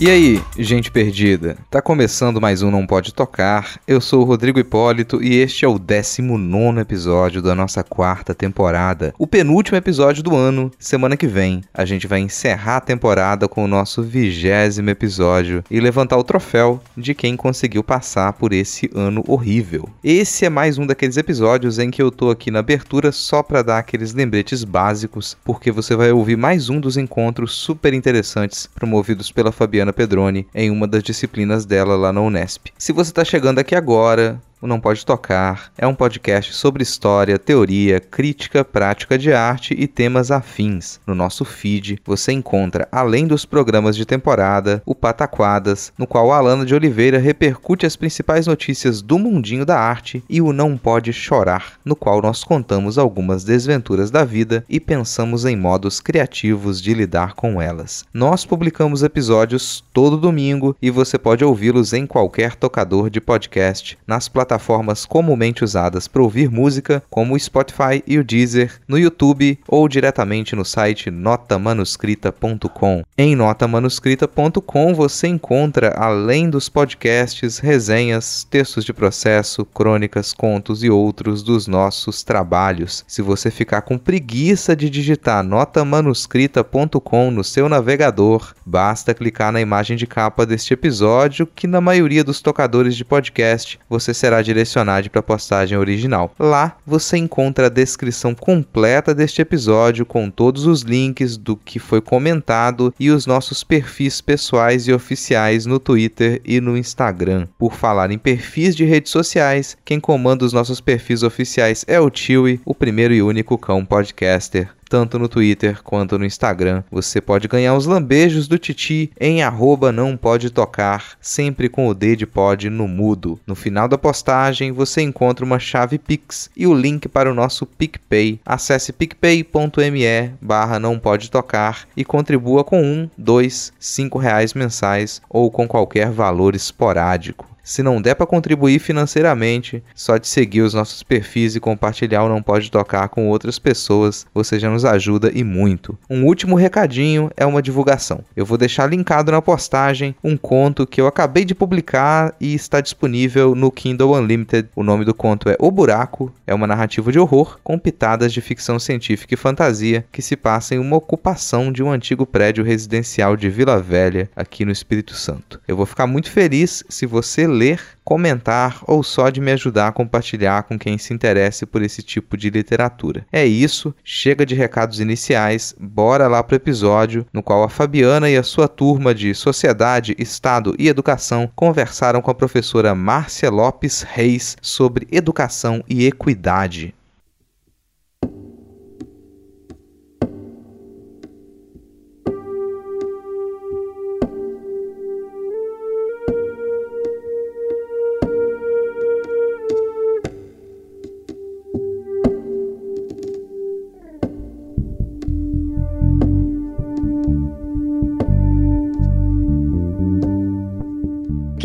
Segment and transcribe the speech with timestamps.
[0.00, 1.56] E aí, gente perdida?
[1.68, 3.80] Tá começando mais um Não Pode Tocar.
[3.84, 9.12] Eu sou o Rodrigo Hipólito e este é o 19 episódio da nossa quarta temporada.
[9.18, 10.70] O penúltimo episódio do ano.
[10.78, 15.80] Semana que vem, a gente vai encerrar a temporada com o nosso vigésimo episódio e
[15.80, 19.88] levantar o troféu de quem conseguiu passar por esse ano horrível.
[20.04, 23.62] Esse é mais um daqueles episódios em que eu tô aqui na abertura só para
[23.62, 29.32] dar aqueles lembretes básicos, porque você vai ouvir mais um dos encontros super interessantes promovidos
[29.32, 32.68] pela Fabiana Pedroni em uma das disciplinas dela lá na Unesp.
[32.76, 37.38] Se você está chegando aqui agora, o Não Pode Tocar é um podcast sobre história,
[37.38, 41.00] teoria, crítica, prática de arte e temas afins.
[41.06, 46.38] No nosso feed você encontra, além dos programas de temporada, o Pataquadas, no qual a
[46.38, 51.12] Alana de Oliveira repercute as principais notícias do mundinho da arte, e o Não Pode
[51.12, 56.94] Chorar, no qual nós contamos algumas desventuras da vida e pensamos em modos criativos de
[56.94, 58.04] lidar com elas.
[58.12, 64.28] Nós publicamos episódios todo domingo e você pode ouvi-los em qualquer tocador de podcast nas
[64.28, 69.58] plataformas plataformas comumente usadas para ouvir música, como o Spotify e o Deezer, no YouTube
[69.68, 73.02] ou diretamente no site notamanuscrita.com.
[73.16, 81.42] Em notamanuscrita.com você encontra, além dos podcasts, resenhas, textos de processo, crônicas, contos e outros
[81.42, 83.04] dos nossos trabalhos.
[83.06, 89.96] Se você ficar com preguiça de digitar notamanuscrita.com no seu navegador, basta clicar na imagem
[89.96, 95.10] de capa deste episódio, que na maioria dos tocadores de podcast você será será direcionado
[95.10, 96.34] para a postagem original.
[96.38, 102.00] Lá você encontra a descrição completa deste episódio com todos os links do que foi
[102.00, 107.46] comentado e os nossos perfis pessoais e oficiais no Twitter e no Instagram.
[107.58, 112.10] Por falar em perfis de redes sociais, quem comanda os nossos perfis oficiais é o
[112.10, 116.82] Tiwi, o primeiro e único cão podcaster tanto no Twitter quanto no Instagram.
[116.90, 121.94] Você pode ganhar os lambejos do Titi em arroba não pode tocar, sempre com o
[121.94, 123.38] D de pod no mudo.
[123.46, 127.66] No final da postagem você encontra uma chave Pix e o link para o nosso
[127.66, 128.40] PicPay.
[128.44, 135.50] Acesse picpay.me barra não pode tocar e contribua com um, dois, cinco reais mensais ou
[135.50, 137.46] com qualquer valor esporádico.
[137.68, 142.28] Se não der para contribuir financeiramente, só de seguir os nossos perfis e compartilhar o
[142.28, 145.98] Não Pode Tocar com outras pessoas, você já nos ajuda e muito.
[146.08, 148.24] Um último recadinho é uma divulgação.
[148.34, 152.80] Eu vou deixar linkado na postagem um conto que eu acabei de publicar e está
[152.80, 154.70] disponível no Kindle Unlimited.
[154.74, 158.40] O nome do conto é O Buraco, é uma narrativa de horror com pitadas de
[158.40, 163.36] ficção científica e fantasia que se passa em uma ocupação de um antigo prédio residencial
[163.36, 165.60] de Vila Velha, aqui no Espírito Santo.
[165.68, 169.92] Eu vou ficar muito feliz se você ler, comentar ou só de me ajudar a
[169.92, 173.26] compartilhar com quem se interesse por esse tipo de literatura.
[173.32, 178.36] É isso, chega de recados iniciais, bora lá pro episódio no qual a Fabiana e
[178.36, 184.56] a sua turma de Sociedade, Estado e Educação conversaram com a professora Márcia Lopes Reis
[184.62, 186.94] sobre educação e equidade.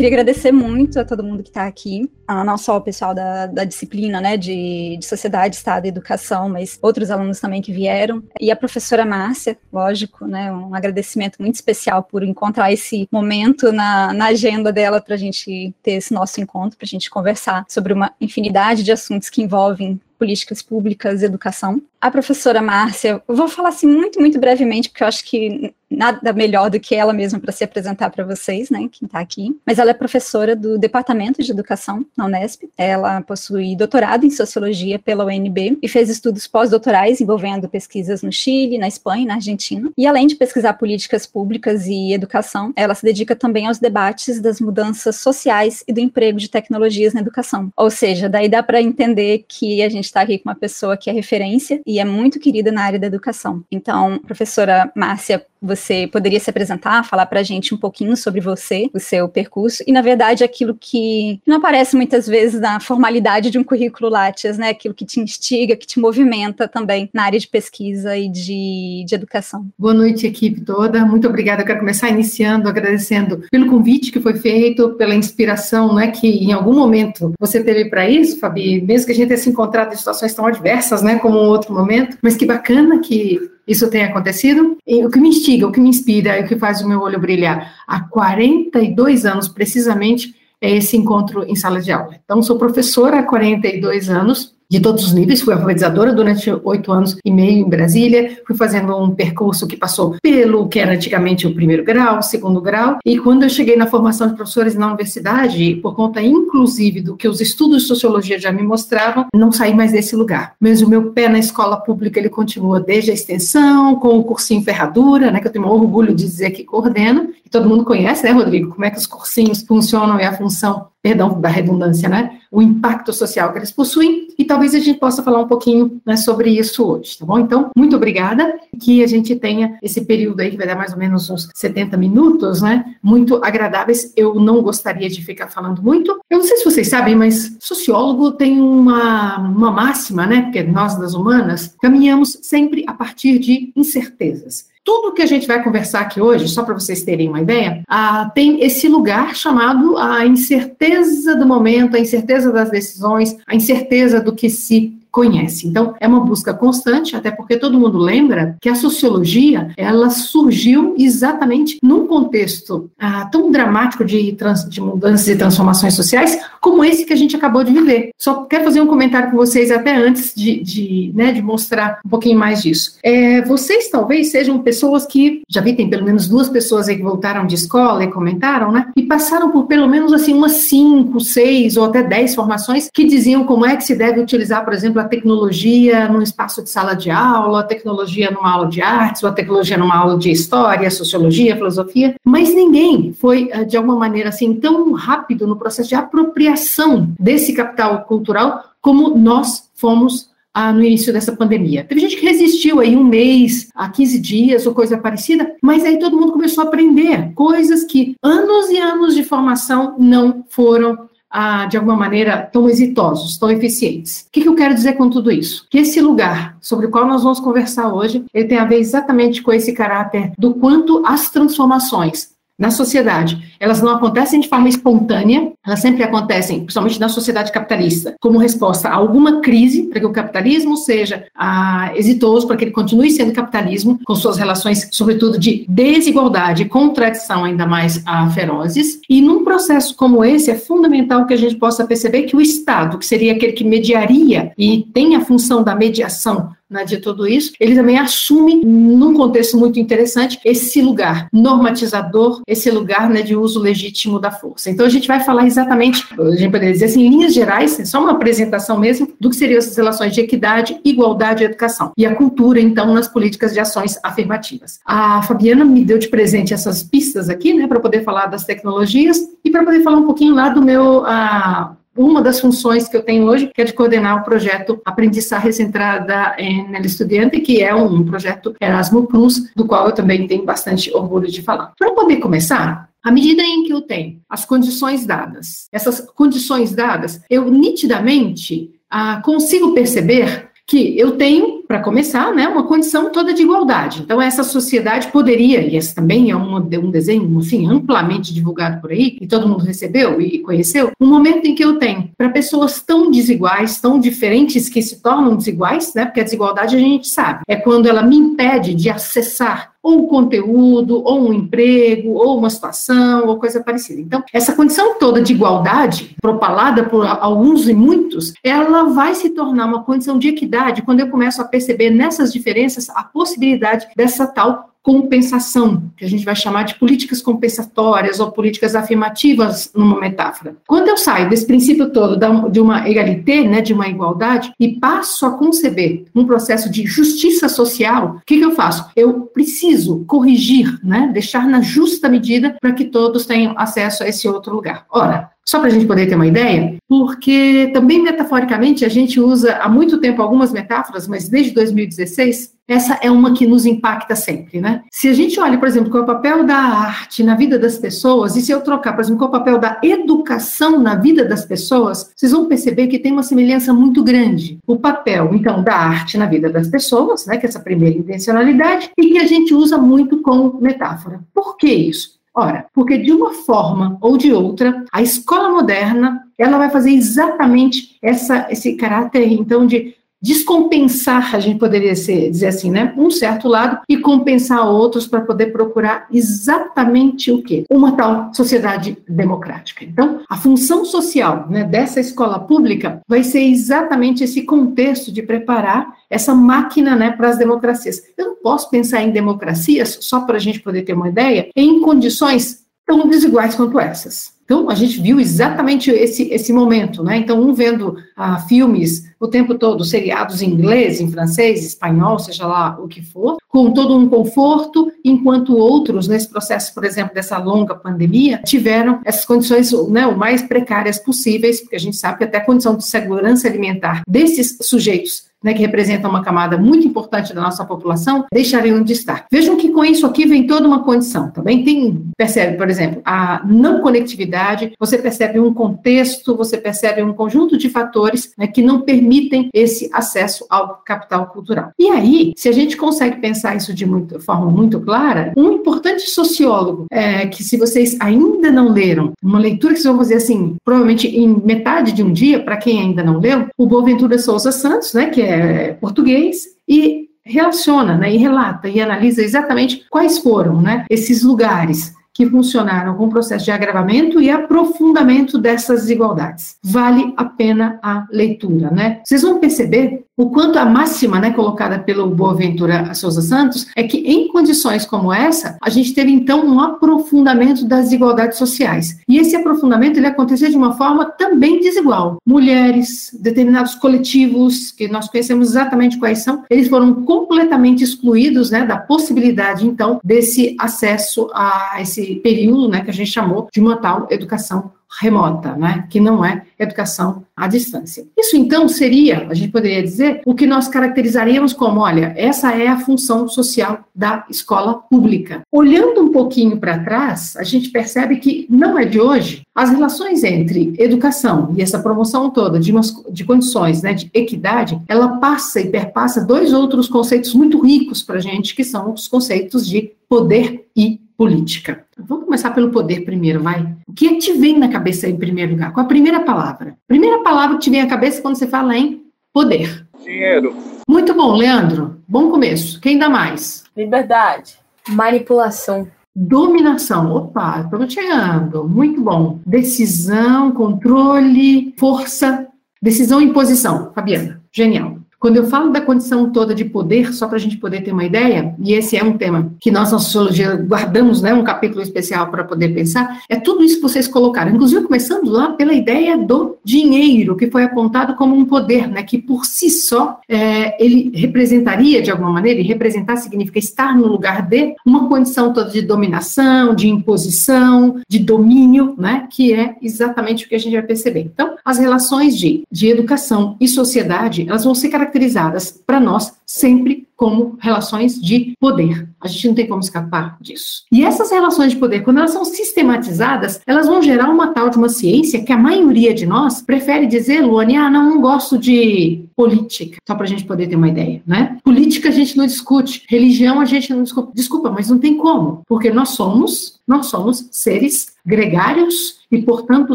[0.04, 3.64] Queria agradecer muito a todo mundo que está aqui, não só o pessoal da, da
[3.64, 8.50] disciplina, né, de, de Sociedade, Estado e Educação, mas outros alunos também que vieram, e
[8.50, 14.26] a professora Márcia, lógico, né, um agradecimento muito especial por encontrar esse momento na, na
[14.26, 18.12] agenda dela para a gente ter esse nosso encontro, para a gente conversar sobre uma
[18.20, 21.82] infinidade de assuntos que envolvem políticas públicas e educação.
[22.04, 26.70] A professora Márcia, vou falar assim muito, muito brevemente, porque eu acho que nada melhor
[26.70, 29.56] do que ela mesma para se apresentar para vocês, né, quem está aqui.
[29.64, 32.64] Mas ela é professora do Departamento de Educação na Unesp.
[32.76, 38.78] Ela possui doutorado em Sociologia pela UNB e fez estudos pós-doutorais envolvendo pesquisas no Chile,
[38.78, 39.90] na Espanha e na Argentina.
[39.96, 44.60] E além de pesquisar políticas públicas e educação, ela se dedica também aos debates das
[44.60, 47.70] mudanças sociais e do emprego de tecnologias na educação.
[47.76, 51.08] Ou seja, daí dá para entender que a gente está aqui com uma pessoa que
[51.08, 53.64] é referência e é muito querida na área da educação.
[53.70, 58.90] Então, professora Márcia, você poderia se apresentar, falar para a gente um pouquinho sobre você,
[58.92, 63.58] o seu percurso, e na verdade aquilo que não aparece muitas vezes na formalidade de
[63.58, 64.70] um currículo Lattes, né?
[64.70, 69.14] Aquilo que te instiga, que te movimenta também na área de pesquisa e de, de
[69.14, 69.66] educação.
[69.78, 71.04] Boa noite, equipe toda.
[71.04, 71.62] Muito obrigada.
[71.62, 76.08] Eu quero começar iniciando agradecendo pelo convite que foi feito, pela inspiração, né?
[76.08, 79.48] Que em algum momento você teve para isso, Fabi, mesmo que a gente tenha se
[79.48, 81.18] encontrado em situações tão adversas, né?
[81.18, 84.76] Como um outro momento, mas que bacana que isso tem acontecido.
[84.86, 87.18] E o que me instiga, o que me inspira, o que faz o meu olho
[87.18, 92.16] brilhar há 42 anos, precisamente, é esse encontro em sala de aula.
[92.24, 97.16] Então, sou professora há 42 anos, de todos os níveis, fui alfabetizadora durante oito anos
[97.24, 101.54] e meio em Brasília, fui fazendo um percurso que passou pelo que era antigamente o
[101.54, 105.76] primeiro grau, o segundo grau, e quando eu cheguei na formação de professores na universidade,
[105.76, 109.92] por conta inclusive do que os estudos de sociologia já me mostravam, não saí mais
[109.92, 110.54] desse lugar.
[110.60, 114.62] Mas o meu pé na escola pública, ele continua desde a extensão, com o cursinho
[114.62, 118.30] Ferradura, né, que eu tenho orgulho de dizer que coordeno, e todo mundo conhece, né,
[118.30, 122.38] Rodrigo, como é que os cursinhos funcionam e a função perdão da redundância, né?
[122.50, 126.16] O impacto social que eles possuem e talvez a gente possa falar um pouquinho né,
[126.16, 127.38] sobre isso hoje, tá bom?
[127.38, 130.98] Então, muito obrigada que a gente tenha esse período aí que vai dar mais ou
[130.98, 132.96] menos uns 70 minutos, né?
[133.02, 134.14] Muito agradáveis.
[134.16, 136.18] Eu não gostaria de ficar falando muito.
[136.30, 140.40] Eu não sei se vocês sabem, mas sociólogo tem uma, uma máxima, né?
[140.40, 145.62] Porque nós das humanas caminhamos sempre a partir de incertezas tudo que a gente vai
[145.64, 150.26] conversar aqui hoje, só para vocês terem uma ideia, ah, tem esse lugar chamado a
[150.26, 155.68] incerteza do momento, a incerteza das decisões, a incerteza do que se conhece.
[155.68, 160.96] Então, é uma busca constante, até porque todo mundo lembra que a sociologia, ela surgiu
[160.98, 167.06] exatamente num contexto ah, tão dramático de, trans, de mudanças e transformações sociais, como esse
[167.06, 168.10] que a gente acabou de viver.
[168.18, 172.08] Só quero fazer um comentário com vocês até antes de, de, né, de mostrar um
[172.08, 172.96] pouquinho mais disso.
[173.00, 177.04] É, vocês talvez sejam pessoas que, já vi, tem pelo menos duas pessoas aí que
[177.04, 181.76] voltaram de escola e comentaram, né, e passaram por pelo menos assim umas cinco, seis
[181.76, 185.08] ou até dez formações que diziam como é que se deve utilizar, por exemplo, a
[185.08, 189.32] tecnologia num espaço de sala de aula, a tecnologia numa aula de artes, ou a
[189.32, 194.54] tecnologia numa aula de história, sociologia, filosofia, mas ninguém foi, eh, de alguma maneira, assim,
[194.54, 201.12] tão rápido no processo de apropriação desse capital cultural como nós fomos ah, no início
[201.12, 201.84] dessa pandemia.
[201.84, 205.98] Teve gente que resistiu aí um mês, a 15 dias ou coisa parecida, mas aí
[205.98, 211.66] todo mundo começou a aprender coisas que anos e anos de formação não foram ah,
[211.66, 214.20] de alguma maneira, tão exitosos, tão eficientes.
[214.28, 215.66] O que, que eu quero dizer com tudo isso?
[215.68, 219.42] Que esse lugar sobre o qual nós vamos conversar hoje, ele tem a ver exatamente
[219.42, 223.54] com esse caráter do quanto as transformações na sociedade.
[223.58, 228.88] Elas não acontecem de forma espontânea, elas sempre acontecem, principalmente na sociedade capitalista, como resposta
[228.88, 233.32] a alguma crise, para que o capitalismo seja ah, exitoso, para que ele continue sendo
[233.32, 239.00] capitalismo, com suas relações, sobretudo, de desigualdade e contradição ainda mais ah, ferozes.
[239.08, 242.98] E num processo como esse, é fundamental que a gente possa perceber que o Estado,
[242.98, 247.52] que seria aquele que mediaria e tem a função da mediação né, de tudo isso,
[247.60, 253.60] ele também assume, num contexto muito interessante, esse lugar normatizador, esse lugar né, de uso
[253.60, 254.70] legítimo da força.
[254.70, 257.84] Então, a gente vai falar exatamente, a gente poderia dizer assim, em linhas gerais, é
[257.84, 261.92] só uma apresentação mesmo, do que seriam essas relações de equidade, igualdade e educação.
[261.96, 264.80] E a cultura, então, nas políticas de ações afirmativas.
[264.84, 269.18] A Fabiana me deu de presente essas pistas aqui, né, para poder falar das tecnologias
[269.44, 271.02] e para poder falar um pouquinho lá do meu.
[271.02, 275.52] Uh, uma das funções que eu tenho hoje, que é de coordenar o projeto Aprendizagem
[275.52, 276.36] Centrada
[276.68, 281.30] no Estudiante, que é um projeto Erasmus Plus, do qual eu também tenho bastante orgulho
[281.30, 281.72] de falar.
[281.78, 287.20] Para poder começar, à medida em que eu tenho as condições dadas, essas condições dadas,
[287.28, 293.42] eu nitidamente ah, consigo perceber que eu tenho, para começar, né, uma condição toda de
[293.42, 294.02] igualdade.
[294.02, 298.90] Então, essa sociedade poderia, e esse também é um, um desenho assim, amplamente divulgado por
[298.90, 302.80] aí, e todo mundo recebeu e conheceu, um momento em que eu tenho, para pessoas
[302.80, 307.40] tão desiguais, tão diferentes, que se tornam desiguais, né, porque a desigualdade a gente sabe,
[307.48, 312.48] é quando ela me impede de acessar ou um conteúdo, ou um emprego, ou uma
[312.48, 314.00] situação, ou coisa parecida.
[314.00, 319.66] Então, essa condição toda de igualdade, propalada por alguns e muitos, ela vai se tornar
[319.66, 324.70] uma condição de equidade quando eu começo a perceber nessas diferenças a possibilidade dessa tal
[324.82, 330.56] compensação, que a gente vai chamar de políticas compensatórias ou políticas afirmativas numa metáfora.
[330.66, 332.18] Quando eu saio desse princípio todo
[332.50, 337.48] de uma egalité, né, de uma igualdade, e passo a conceber um processo de justiça
[337.48, 338.90] social, o que, que eu faço?
[338.94, 344.28] Eu preciso corrigir, né, deixar na justa medida para que todos tenham acesso a esse
[344.28, 344.84] outro lugar.
[344.90, 349.56] Ora, Só para a gente poder ter uma ideia, porque também metaforicamente a gente usa
[349.56, 354.58] há muito tempo algumas metáforas, mas desde 2016 essa é uma que nos impacta sempre,
[354.58, 354.82] né?
[354.90, 357.76] Se a gente olha, por exemplo, qual é o papel da arte na vida das
[357.76, 361.24] pessoas, e se eu trocar, por exemplo, qual é o papel da educação na vida
[361.26, 364.58] das pessoas, vocês vão perceber que tem uma semelhança muito grande.
[364.66, 368.90] O papel, então, da arte na vida das pessoas, né, que é essa primeira intencionalidade,
[368.96, 371.20] e que a gente usa muito como metáfora.
[371.34, 372.14] Por que isso?
[372.34, 377.96] Ora, porque de uma forma ou de outra, a escola moderna, ela vai fazer exatamente
[378.02, 383.46] essa, esse caráter, então, de descompensar, a gente poderia ser, dizer assim, né, um certo
[383.46, 387.66] lado e compensar outros para poder procurar exatamente o quê?
[387.68, 389.84] Uma tal sociedade democrática.
[389.84, 395.92] Então, a função social né, dessa escola pública vai ser exatamente esse contexto de preparar
[396.08, 398.00] essa máquina né, para as democracias.
[398.16, 401.82] Eu não posso pensar em democracias, só para a gente poder ter uma ideia, em
[401.82, 404.33] condições tão desiguais quanto essas.
[404.44, 407.16] Então, a gente viu exatamente esse, esse momento, né?
[407.16, 412.46] Então, um vendo ah, filmes o tempo todo, seriados em inglês, em francês, espanhol, seja
[412.46, 417.38] lá o que for, com todo um conforto, enquanto outros, nesse processo, por exemplo, dessa
[417.38, 422.24] longa pandemia, tiveram essas condições né, o mais precárias possíveis, porque a gente sabe que
[422.24, 427.34] até a condição de segurança alimentar desses sujeitos né, que representam uma camada muito importante
[427.34, 429.26] da nossa população, deixariam de estar.
[429.30, 433.02] Vejam que com isso aqui vem toda uma condição, também tá tem, percebe, por exemplo,
[433.04, 438.62] a não conectividade, você percebe um contexto, você percebe um conjunto de fatores né, que
[438.62, 441.72] não permitem esse acesso ao capital cultural.
[441.78, 446.02] E aí, se a gente consegue pensar isso de muito, forma muito clara, um importante
[446.08, 450.56] sociólogo, é, que se vocês ainda não leram, uma leitura que vocês vão fazer assim,
[450.64, 454.94] provavelmente em metade de um dia, para quem ainda não leu, o Boaventura Souza Santos,
[454.94, 460.60] né, que é é, português e relaciona, né, e relata e analisa exatamente quais foram,
[460.60, 466.56] né, esses lugares que funcionaram com o processo de agravamento e aprofundamento dessas desigualdades.
[466.62, 469.00] Vale a pena a leitura, né?
[469.04, 473.98] Vocês vão perceber o quanto a máxima, né, colocada pelo Boaventura Souza Santos, é que
[473.98, 479.00] em condições como essa, a gente teve então um aprofundamento das desigualdades sociais.
[479.08, 482.18] E esse aprofundamento ele aconteceu de uma forma também desigual.
[482.24, 488.76] Mulheres, determinados coletivos, que nós conhecemos exatamente quais são, eles foram completamente excluídos, né, da
[488.76, 494.06] possibilidade então desse acesso a esse período, né, que a gente chamou de uma tal
[494.10, 494.70] educação
[495.00, 498.06] remota, né, que não é educação à distância.
[498.16, 502.68] Isso então seria, a gente poderia dizer, o que nós caracterizaríamos como, olha, essa é
[502.68, 505.42] a função social da escola pública.
[505.50, 510.22] Olhando um pouquinho para trás, a gente percebe que não é de hoje as relações
[510.24, 515.60] entre educação e essa promoção toda de, umas, de condições né, de equidade, ela passa
[515.60, 519.92] e perpassa dois outros conceitos muito ricos para a gente, que são os conceitos de
[520.08, 521.84] poder e política.
[521.98, 523.74] Vamos começar pelo poder primeiro, vai.
[523.86, 525.72] O que, é que te vem na cabeça em primeiro lugar?
[525.72, 526.76] Qual a primeira palavra?
[526.86, 529.86] Primeira palavra que te vem à cabeça quando você fala em poder.
[530.02, 530.54] Dinheiro.
[530.88, 532.00] Muito bom, Leandro.
[532.06, 532.80] Bom começo.
[532.80, 533.64] Quem dá mais?
[533.76, 534.58] Liberdade.
[534.88, 535.88] Manipulação.
[536.14, 537.12] Dominação.
[537.12, 538.68] Opa, estamos chegando.
[538.68, 539.40] Muito bom.
[539.46, 542.46] Decisão, controle, força.
[542.80, 543.92] Decisão e imposição.
[543.94, 544.40] Fabiana.
[544.52, 544.93] Genial.
[545.24, 548.04] Quando eu falo da condição toda de poder, só para a gente poder ter uma
[548.04, 552.30] ideia, e esse é um tema que nós na sociologia guardamos, né, um capítulo especial
[552.30, 556.58] para poder pensar, é tudo isso que vocês colocaram, inclusive começando lá pela ideia do
[556.62, 562.02] dinheiro, que foi apontado como um poder, né, que por si só é, ele representaria
[562.02, 566.74] de alguma maneira, e representar significa estar no lugar de uma condição toda de dominação,
[566.74, 571.20] de imposição, de domínio, né, que é exatamente o que a gente vai perceber.
[571.20, 576.32] Então, as relações de, de educação e sociedade, elas vão ser caracterizadas caracterizadas para nós
[576.44, 579.08] sempre como relações de poder.
[579.20, 580.82] A gente não tem como escapar disso.
[580.90, 584.76] E essas relações de poder, quando elas são sistematizadas, elas vão gerar uma tal de
[584.76, 589.24] uma ciência que a maioria de nós prefere dizer, Luane, ah, não, não gosto de
[589.36, 591.56] política, só para a gente poder ter uma ideia, né?
[591.62, 594.32] Política a gente não discute, religião a gente não discute.
[594.34, 599.94] Desculpa, mas não tem como, porque nós somos, nós somos seres gregários e, portanto,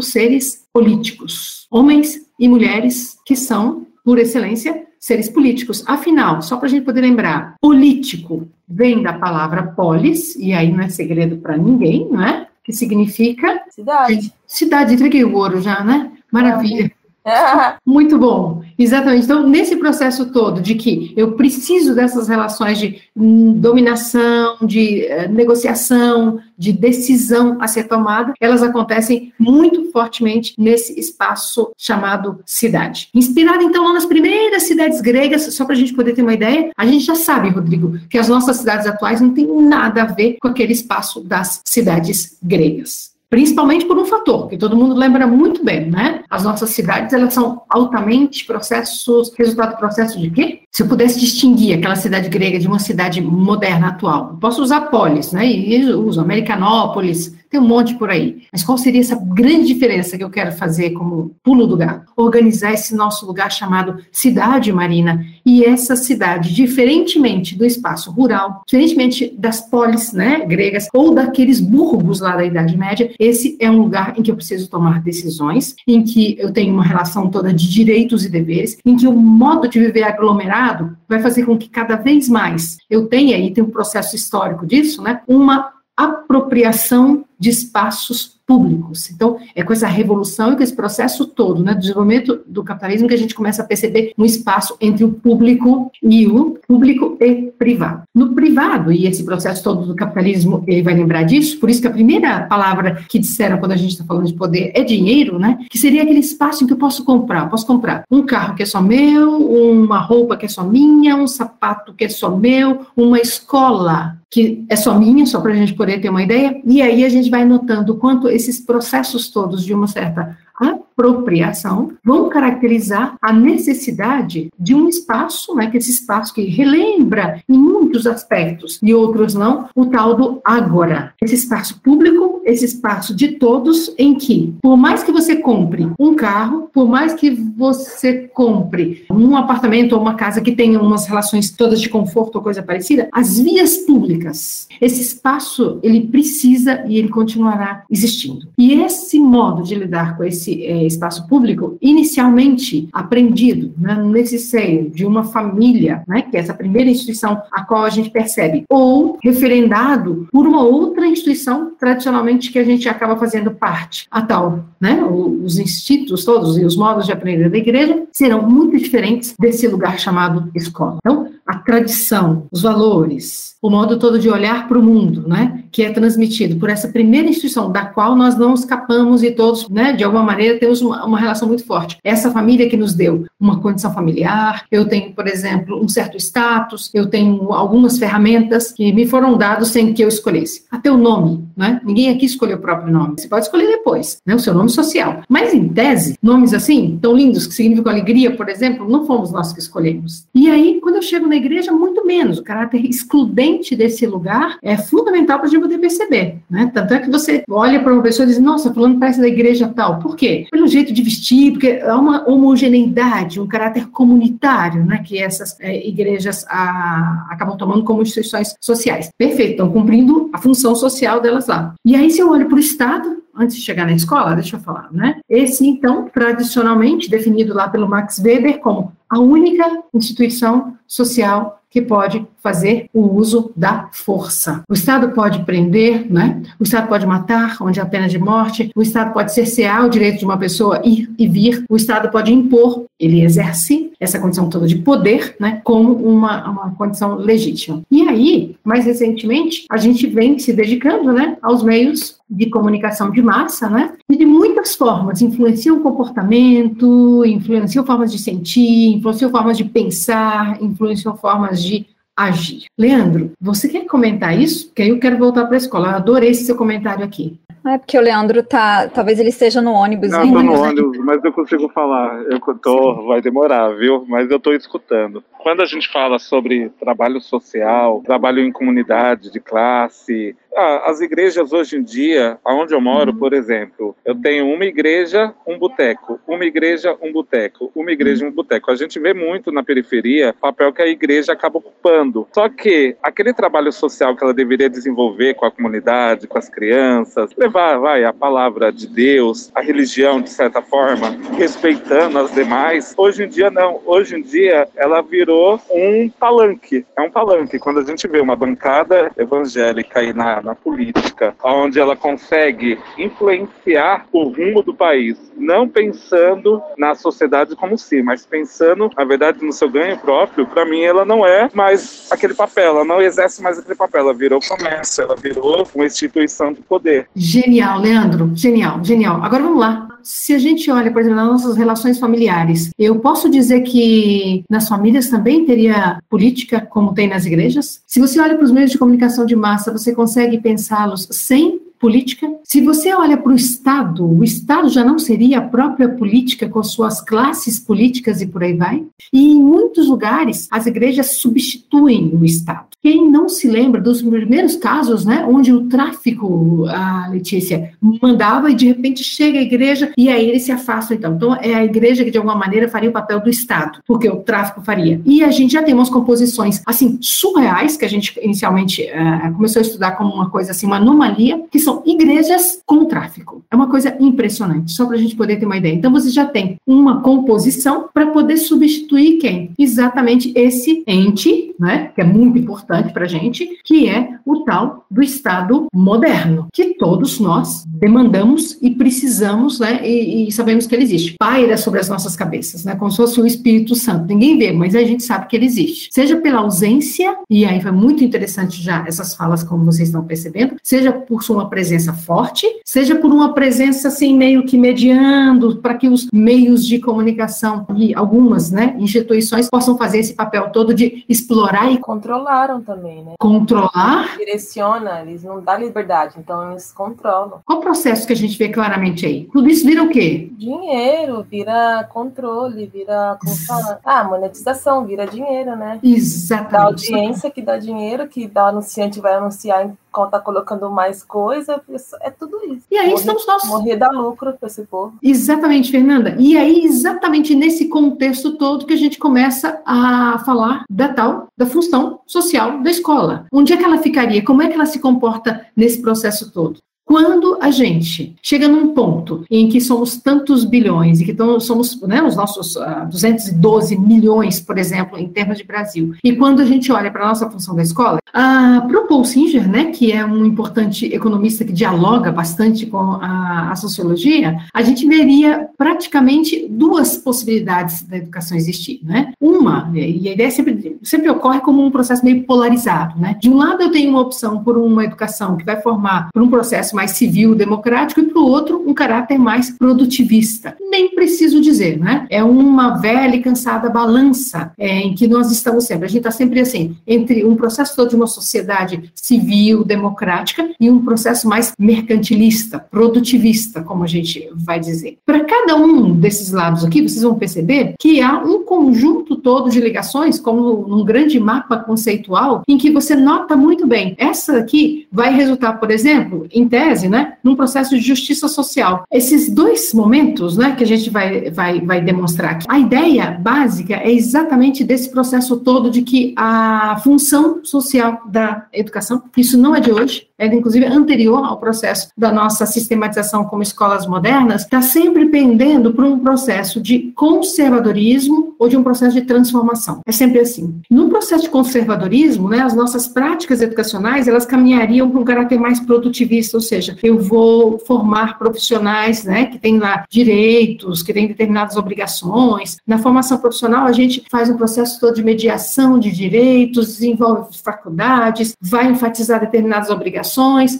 [0.00, 1.66] seres políticos.
[1.70, 5.82] Homens e mulheres que são, por excelência, seres políticos.
[5.86, 10.84] Afinal, só para a gente poder lembrar, político vem da palavra polis, e aí não
[10.84, 12.46] é segredo para ninguém, não é?
[12.62, 13.62] Que significa.
[13.70, 14.32] Cidade.
[14.46, 16.12] Cidade, entreguei o ouro já, né?
[16.30, 16.92] Maravilha.
[17.84, 19.24] Muito bom, exatamente.
[19.24, 25.32] Então, nesse processo todo de que eu preciso dessas relações de hum, dominação, de uh,
[25.32, 33.08] negociação, de decisão a ser tomada, elas acontecem muito fortemente nesse espaço chamado cidade.
[33.14, 36.70] Inspirado, então, lá nas primeiras cidades gregas, só para a gente poder ter uma ideia,
[36.76, 40.36] a gente já sabe, Rodrigo, que as nossas cidades atuais não têm nada a ver
[40.40, 43.09] com aquele espaço das cidades gregas.
[43.30, 46.24] Principalmente por um fator que todo mundo lembra muito bem, né?
[46.28, 50.62] As nossas cidades, elas são altamente processos, resultado do processo de quê?
[50.72, 55.32] Se eu pudesse distinguir aquela cidade grega de uma cidade moderna atual, posso usar polis,
[55.32, 55.46] né?
[55.46, 58.42] E uso Americanópolis, tem um monte por aí.
[58.52, 62.12] Mas qual seria essa grande diferença que eu quero fazer como pulo do gato?
[62.16, 65.24] Organizar esse nosso lugar chamado cidade marina.
[65.44, 72.20] E essa cidade, diferentemente do espaço rural, diferentemente das polis né, gregas ou daqueles burgos
[72.20, 76.04] lá da Idade Média, esse é um lugar em que eu preciso tomar decisões, em
[76.04, 79.80] que eu tenho uma relação toda de direitos e deveres, em que o modo de
[79.80, 84.14] viver aglomerado vai fazer com que cada vez mais eu tenha, e tem um processo
[84.14, 89.08] histórico disso, né, uma apropriação de espaços públicos.
[89.10, 93.06] Então, é com essa revolução e com esse processo todo, né, do desenvolvimento do capitalismo
[93.06, 97.52] que a gente começa a perceber um espaço entre o público e o público e
[97.56, 98.02] privado.
[98.12, 101.86] No privado, e esse processo todo do capitalismo, ele vai lembrar disso, por isso que
[101.86, 105.58] a primeira palavra que disseram quando a gente está falando de poder é dinheiro, né,
[105.70, 108.64] que seria aquele espaço em que eu posso comprar, eu posso comprar um carro que
[108.64, 112.84] é só meu, uma roupa que é só minha, um sapato que é só meu,
[112.96, 116.80] uma escola que é só minha, só para a gente poder ter uma ideia, e
[116.80, 123.16] aí a gente vai notando quanto esses processos todos de uma certa apropriação vão caracterizar
[123.20, 128.92] a necessidade de um espaço, né, que esse espaço que relembra em muitos aspectos e
[128.92, 131.14] outros não, o tal do agora.
[131.20, 136.14] Esse espaço público, esse espaço de todos em que, por mais que você compre um
[136.14, 141.50] carro, por mais que você compre um apartamento ou uma casa que tenha umas relações
[141.50, 147.08] todas de conforto ou coisa parecida, as vias públicas, esse espaço, ele precisa e ele
[147.08, 148.48] continuará existindo.
[148.58, 154.90] E esse modo de lidar com esse é, espaço público, inicialmente aprendido né, nesse seio
[154.90, 159.18] de uma família, né, que é essa primeira instituição a qual a gente percebe, ou
[159.22, 165.02] referendado por uma outra instituição tradicionalmente que a gente acaba fazendo parte, a tal, né,
[165.04, 169.98] os institutos todos e os modos de aprender da igreja serão muito diferentes desse lugar
[169.98, 170.98] chamado escola.
[170.98, 175.82] Então, a tradição, os valores, o modo todo de olhar para o mundo, né, que
[175.82, 180.04] é transmitido por essa primeira instituição da qual nós não escapamos e todos, né, de
[180.04, 181.98] alguma maneira temos uma, uma relação muito forte.
[182.02, 186.90] Essa família que nos deu uma condição familiar, eu tenho, por exemplo, um certo status,
[186.92, 190.64] eu tenho algumas ferramentas que me foram dados sem que eu escolhesse.
[190.70, 191.80] Até o nome, né?
[191.84, 193.14] Ninguém aqui escolheu o próprio nome.
[193.18, 194.34] Você pode escolher depois, né?
[194.34, 195.22] O seu nome social.
[195.28, 199.52] Mas em tese, nomes assim, tão lindos que significam alegria, por exemplo, não fomos nós
[199.52, 200.26] que escolhemos.
[200.34, 202.38] E aí, quando eu chego na igreja, muito menos.
[202.38, 206.70] O caráter excludente desse lugar é fundamental para poder perceber, né?
[206.72, 209.68] Tanto é que você olha para uma pessoa e diz, nossa, falando parece da igreja
[209.68, 209.98] tal.
[209.98, 210.46] Por quê?
[210.50, 215.02] Pelo jeito de vestir, porque há uma homogeneidade, um caráter comunitário, né?
[215.04, 219.10] Que essas é, igrejas a, acabam tomando como instituições sociais.
[219.16, 221.74] Perfeito, estão cumprindo a função social delas lá.
[221.84, 224.60] E aí, se eu olho para o Estado, antes de chegar na escola, deixa eu
[224.60, 225.20] falar, né?
[225.28, 232.26] Esse, então, tradicionalmente definido lá pelo Max Weber como a única instituição social que pode
[232.42, 234.62] fazer o uso da força.
[234.68, 236.42] O Estado pode prender, né?
[236.58, 240.18] o Estado pode matar, onde há pena de morte, o Estado pode cercear o direito
[240.18, 244.66] de uma pessoa ir e vir, o Estado pode impor, ele exerce essa condição toda
[244.66, 247.82] de poder, né, como uma, uma condição legítima.
[247.90, 253.20] E aí, mais recentemente, a gente vem se dedicando né, aos meios de comunicação de
[253.20, 253.92] massa, né?
[254.08, 260.62] E de muitas formas, influenciam o comportamento, influenciam formas de sentir, influenciam formas de pensar,
[260.62, 261.86] influenciam formas de
[262.16, 262.64] agir.
[262.78, 264.66] Leandro, você quer comentar isso?
[264.66, 265.88] Porque aí eu quero voltar para a escola.
[265.88, 267.38] Eu adorei esse seu comentário aqui.
[267.66, 268.88] É porque o Leandro tá.
[268.88, 270.10] Talvez ele esteja no ônibus.
[270.10, 272.22] Não, tô no ônibus, mas eu consigo falar.
[272.22, 274.04] Eu tô, vai demorar, viu?
[274.08, 275.22] Mas eu tô escutando.
[275.38, 281.52] Quando a gente fala sobre trabalho social, trabalho em comunidade de classe, ah, as igrejas
[281.52, 283.18] hoje em dia, aonde eu moro, uhum.
[283.18, 288.30] por exemplo, eu tenho uma igreja, um boteco, uma igreja, um boteco, uma igreja, um
[288.30, 288.70] boteco.
[288.70, 292.26] A gente vê muito na periferia o papel que a igreja acaba ocupando.
[292.32, 297.30] Só que aquele trabalho social que ela deveria desenvolver com a comunidade, com as crianças,
[297.36, 303.24] levar, vai, a palavra de Deus, a religião, de certa forma, respeitando as demais, hoje
[303.24, 303.80] em dia não.
[303.86, 306.84] Hoje em dia ela virou um palanque.
[306.96, 307.58] É um palanque.
[307.58, 314.06] Quando a gente vê uma bancada evangélica aí na na, política, onde ela consegue influenciar
[314.12, 319.52] o rumo do país, não pensando na sociedade como si, mas pensando, na verdade, no
[319.52, 323.58] seu ganho próprio, para mim ela não é mais aquele papel, ela não exerce mais
[323.58, 327.08] aquele papel, ela virou comércio, ela virou uma instituição de poder.
[327.14, 329.22] Genial, Leandro, genial, genial.
[329.22, 329.88] Agora vamos lá.
[330.02, 334.68] Se a gente olha, por exemplo, nas nossas relações familiares, eu posso dizer que nas
[334.68, 337.82] famílias também teria política como tem nas igrejas?
[337.86, 342.30] Se você olha para os meios de comunicação de massa, você consegue pensá-los sem política.
[342.44, 346.62] Se você olha para o Estado, o Estado já não seria a própria política com
[346.62, 348.84] suas classes políticas e por aí vai.
[349.12, 352.70] E em muitos lugares, as igrejas substituem o Estado.
[352.82, 358.54] Quem não se lembra dos primeiros casos, né, onde o tráfico, a Letícia, mandava e
[358.54, 361.14] de repente chega a igreja e aí eles se afastam então.
[361.14, 364.16] Então é a igreja que de alguma maneira faria o papel do Estado, porque o
[364.16, 365.00] tráfico faria.
[365.04, 369.60] E a gente já tem umas composições assim surreais que a gente inicialmente uh, começou
[369.60, 373.42] a estudar como uma coisa assim, uma anomalia, que são igrejas com tráfico.
[373.50, 375.74] É uma coisa impressionante, só para a gente poder ter uma ideia.
[375.74, 379.52] Então você já tem uma composição para poder substituir quem?
[379.58, 384.86] Exatamente esse ente, né, que é muito importante para a gente, que é o tal
[384.90, 390.84] do Estado moderno, que todos nós demandamos e precisamos, né, e, e sabemos que ele
[390.84, 391.14] existe.
[391.18, 394.06] Paira sobre as nossas cabeças, né, como se fosse o Espírito Santo.
[394.06, 395.88] Ninguém vê, mas a gente sabe que ele existe.
[395.92, 400.56] Seja pela ausência, e aí foi muito interessante já essas falas, como vocês estão percebendo,
[400.62, 401.59] seja por sua presença
[401.92, 407.66] forte, seja por uma presença assim meio que mediando para que os meios de comunicação
[407.76, 413.14] e algumas, né, instituições possam fazer esse papel todo de explorar e controlaram também, né?
[413.18, 414.16] Controlar?
[414.18, 417.40] Direciona, eles não dão liberdade, então eles controlam.
[417.44, 419.28] Qual o processo que a gente vê claramente aí?
[419.32, 420.30] Tudo isso vira o quê?
[420.32, 423.80] Dinheiro, vira controle, vira como fala?
[423.84, 425.78] Ah, monetização, vira dinheiro, né?
[425.82, 426.52] Exatamente.
[426.52, 429.76] Da audiência que dá dinheiro, que da anunciante vai anunciar em
[430.10, 431.60] tá colocando mais coisa,
[432.00, 432.66] é tudo isso.
[432.70, 433.44] E aí morrer, estamos nós.
[433.46, 434.94] Morrer dá lucro para esse povo.
[435.02, 436.16] Exatamente, Fernanda.
[436.18, 441.46] E aí, exatamente nesse contexto todo que a gente começa a falar da tal, da
[441.46, 443.26] função social da escola.
[443.32, 444.24] Onde é que ela ficaria?
[444.24, 446.60] Como é que ela se comporta nesse processo todo?
[446.90, 452.02] Quando a gente chega num ponto em que somos tantos bilhões e que somos né,
[452.02, 456.44] os nossos uh, ah, 212 milhões, por exemplo, em termos de Brasil, e quando a
[456.44, 459.92] gente olha para a nossa função da escola, uh, para o Paul Singer, né, que
[459.92, 466.48] é um importante economista que dialoga bastante com a, a sociologia, a gente veria praticamente
[466.50, 468.80] duas possibilidades da educação existir.
[468.82, 469.12] Né?
[469.20, 472.98] Uma, e a ideia sempre, sempre ocorre como um processo meio polarizado.
[472.98, 473.16] Né?
[473.20, 476.28] De um lado, eu tenho uma opção por uma educação que vai formar por um
[476.28, 480.56] processo mais civil, democrático, e para o outro, um caráter mais produtivista.
[480.70, 482.06] Nem preciso dizer, né?
[482.08, 485.84] É uma velha e cansada balança é, em que nós estamos sempre.
[485.84, 490.70] A gente está sempre assim, entre um processo todo de uma sociedade civil, democrática, e
[490.70, 494.96] um processo mais mercantilista, produtivista, como a gente vai dizer.
[495.04, 499.60] Para cada um desses lados aqui, vocês vão perceber que há um conjunto todo de
[499.60, 503.94] ligações, como num grande mapa conceitual, em que você nota muito bem.
[503.98, 508.84] Essa aqui vai resultar, por exemplo, em tese, tese, né, num processo de justiça social.
[508.90, 512.46] Esses dois momentos, né, que a gente vai, vai, vai demonstrar aqui.
[512.48, 519.02] A ideia básica é exatamente desse processo todo de que a função social da educação,
[519.16, 523.86] isso não é de hoje, é inclusive anterior ao processo da nossa sistematização como escolas
[523.86, 529.80] modernas, está sempre pendendo por um processo de conservadorismo ou de um processo de transformação.
[529.86, 530.60] É sempre assim.
[530.70, 535.58] No processo de conservadorismo, né, as nossas práticas educacionais, elas caminhariam para um caráter mais
[535.58, 541.08] produtivista, ou seja, seja, eu vou formar profissionais né, que têm lá direitos, que têm
[541.08, 542.58] determinadas obrigações.
[542.66, 548.36] Na formação profissional, a gente faz um processo todo de mediação de direitos, desenvolve faculdades,
[548.40, 550.09] vai enfatizar determinadas obrigações,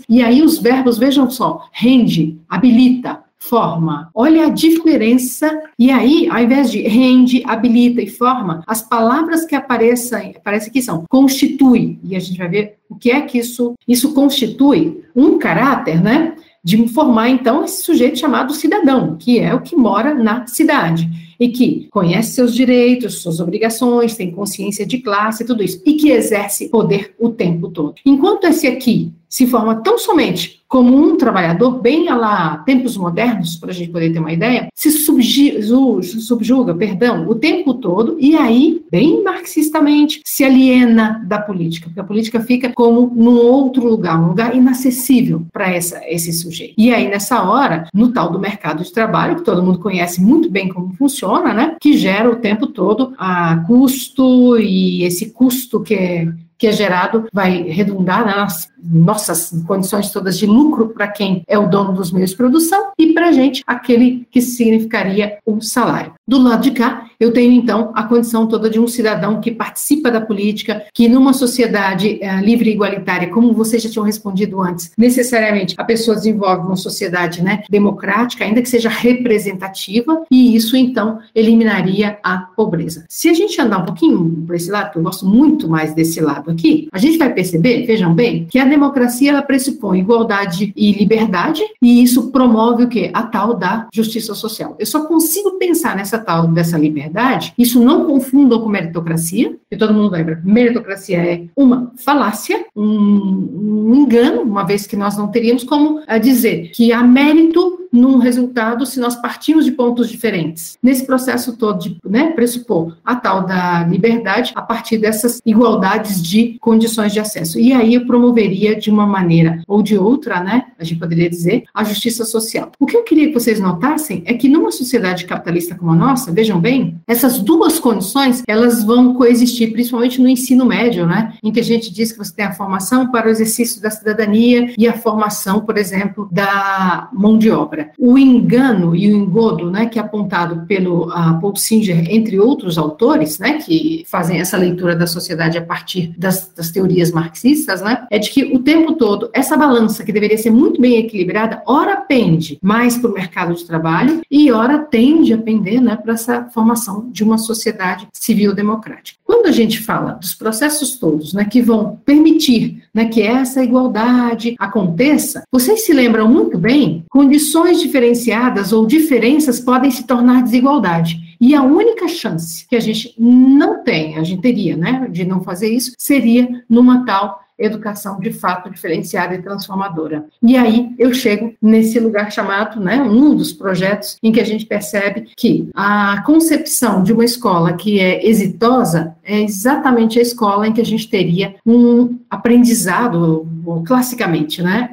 [0.08, 4.10] e aí os verbos, vejam só, rende, habilita, forma.
[4.14, 5.50] Olha a diferença.
[5.78, 10.82] E aí, ao invés de rende, habilita e forma, as palavras que aparecem, aparecem aqui
[10.82, 11.98] são constitui.
[12.04, 16.36] E a gente vai ver o que é que isso, isso constitui um caráter, né?
[16.62, 21.08] De formar, então, esse sujeito chamado cidadão, que é o que mora na cidade
[21.40, 26.10] e que conhece seus direitos, suas obrigações, tem consciência de classe, tudo isso, e que
[26.10, 27.94] exerce poder o tempo todo.
[28.04, 33.56] Enquanto esse aqui se forma tão somente como um trabalhador, bem a lá tempos modernos,
[33.56, 38.80] para a gente poder ter uma ideia, se subjuga, perdão, o tempo todo, e aí,
[38.88, 44.28] bem marxistamente, se aliena da política, porque a política fica como num outro lugar, um
[44.28, 46.74] lugar inacessível para esse sujeito.
[46.78, 50.48] E aí, nessa hora, no tal do mercado de trabalho, que todo mundo conhece muito
[50.48, 55.94] bem como funciona, né, que gera o tempo todo a custo, e esse custo que
[55.94, 61.58] é que é gerado vai redundar nas nossas condições todas de lucro para quem é
[61.58, 66.12] o dono dos meios de produção e para a gente aquele que significaria o salário.
[66.28, 70.10] Do lado de cá, eu tenho então a condição toda de um cidadão que participa
[70.10, 74.92] da política, que numa sociedade é, livre e igualitária, como vocês já tinham respondido antes,
[74.96, 81.18] necessariamente a pessoa desenvolve uma sociedade né, democrática, ainda que seja representativa, e isso então
[81.34, 83.04] eliminaria a pobreza.
[83.08, 86.20] Se a gente andar um pouquinho para esse lado, que eu gosto muito mais desse
[86.20, 90.92] lado aqui, a gente vai perceber, vejam bem, que a democracia ela pressupõe igualdade e
[90.92, 93.10] liberdade, e isso promove o quê?
[93.12, 94.74] A tal da justiça social.
[94.78, 97.09] Eu só consigo pensar nessa tal dessa liberdade,
[97.58, 103.94] isso não confundam com meritocracia, que todo mundo lembra, meritocracia é uma falácia, um, um
[103.94, 108.86] engano, uma vez que nós não teríamos como eh, dizer que há mérito num resultado
[108.86, 110.78] se nós partimos de pontos diferentes.
[110.82, 116.58] Nesse processo todo de né, pressupor a tal da liberdade a partir dessas igualdades de
[116.60, 117.58] condições de acesso.
[117.58, 121.64] E aí eu promoveria de uma maneira ou de outra, né, a gente poderia dizer,
[121.74, 122.70] a justiça social.
[122.78, 126.32] O que eu queria que vocês notassem é que numa sociedade capitalista como a nossa,
[126.32, 131.60] vejam bem, essas duas condições, elas vão coexistir, principalmente no ensino médio, né, em que
[131.60, 134.92] a gente diz que você tem a formação para o exercício da cidadania e a
[134.92, 137.79] formação, por exemplo, da mão de obra.
[137.98, 142.78] O engano e o engodo, né, que é apontado pelo uh, Paul Singer, entre outros
[142.78, 148.06] autores, né, que fazem essa leitura da sociedade a partir das, das teorias marxistas, né,
[148.10, 151.96] é de que o tempo todo essa balança que deveria ser muito bem equilibrada, ora
[151.96, 156.48] pende mais para o mercado de trabalho e ora tende a pender, né, para essa
[156.52, 159.18] formação de uma sociedade civil democrática.
[159.24, 164.54] Quando a gente fala dos processos todos, né, que vão permitir, né, que essa igualdade
[164.58, 171.36] aconteça, vocês se lembram muito bem condições diferenciadas ou diferenças podem se tornar desigualdade.
[171.40, 175.42] E a única chance que a gente não tem, a gente teria, né, de não
[175.42, 180.24] fazer isso, seria numa tal educação de fato diferenciada e transformadora.
[180.42, 184.66] E aí eu chego nesse lugar chamado, né, um dos projetos em que a gente
[184.66, 190.72] percebe que a concepção de uma escola que é exitosa é exatamente a escola em
[190.72, 193.46] que a gente teria um aprendizado,
[193.86, 194.90] classicamente, né,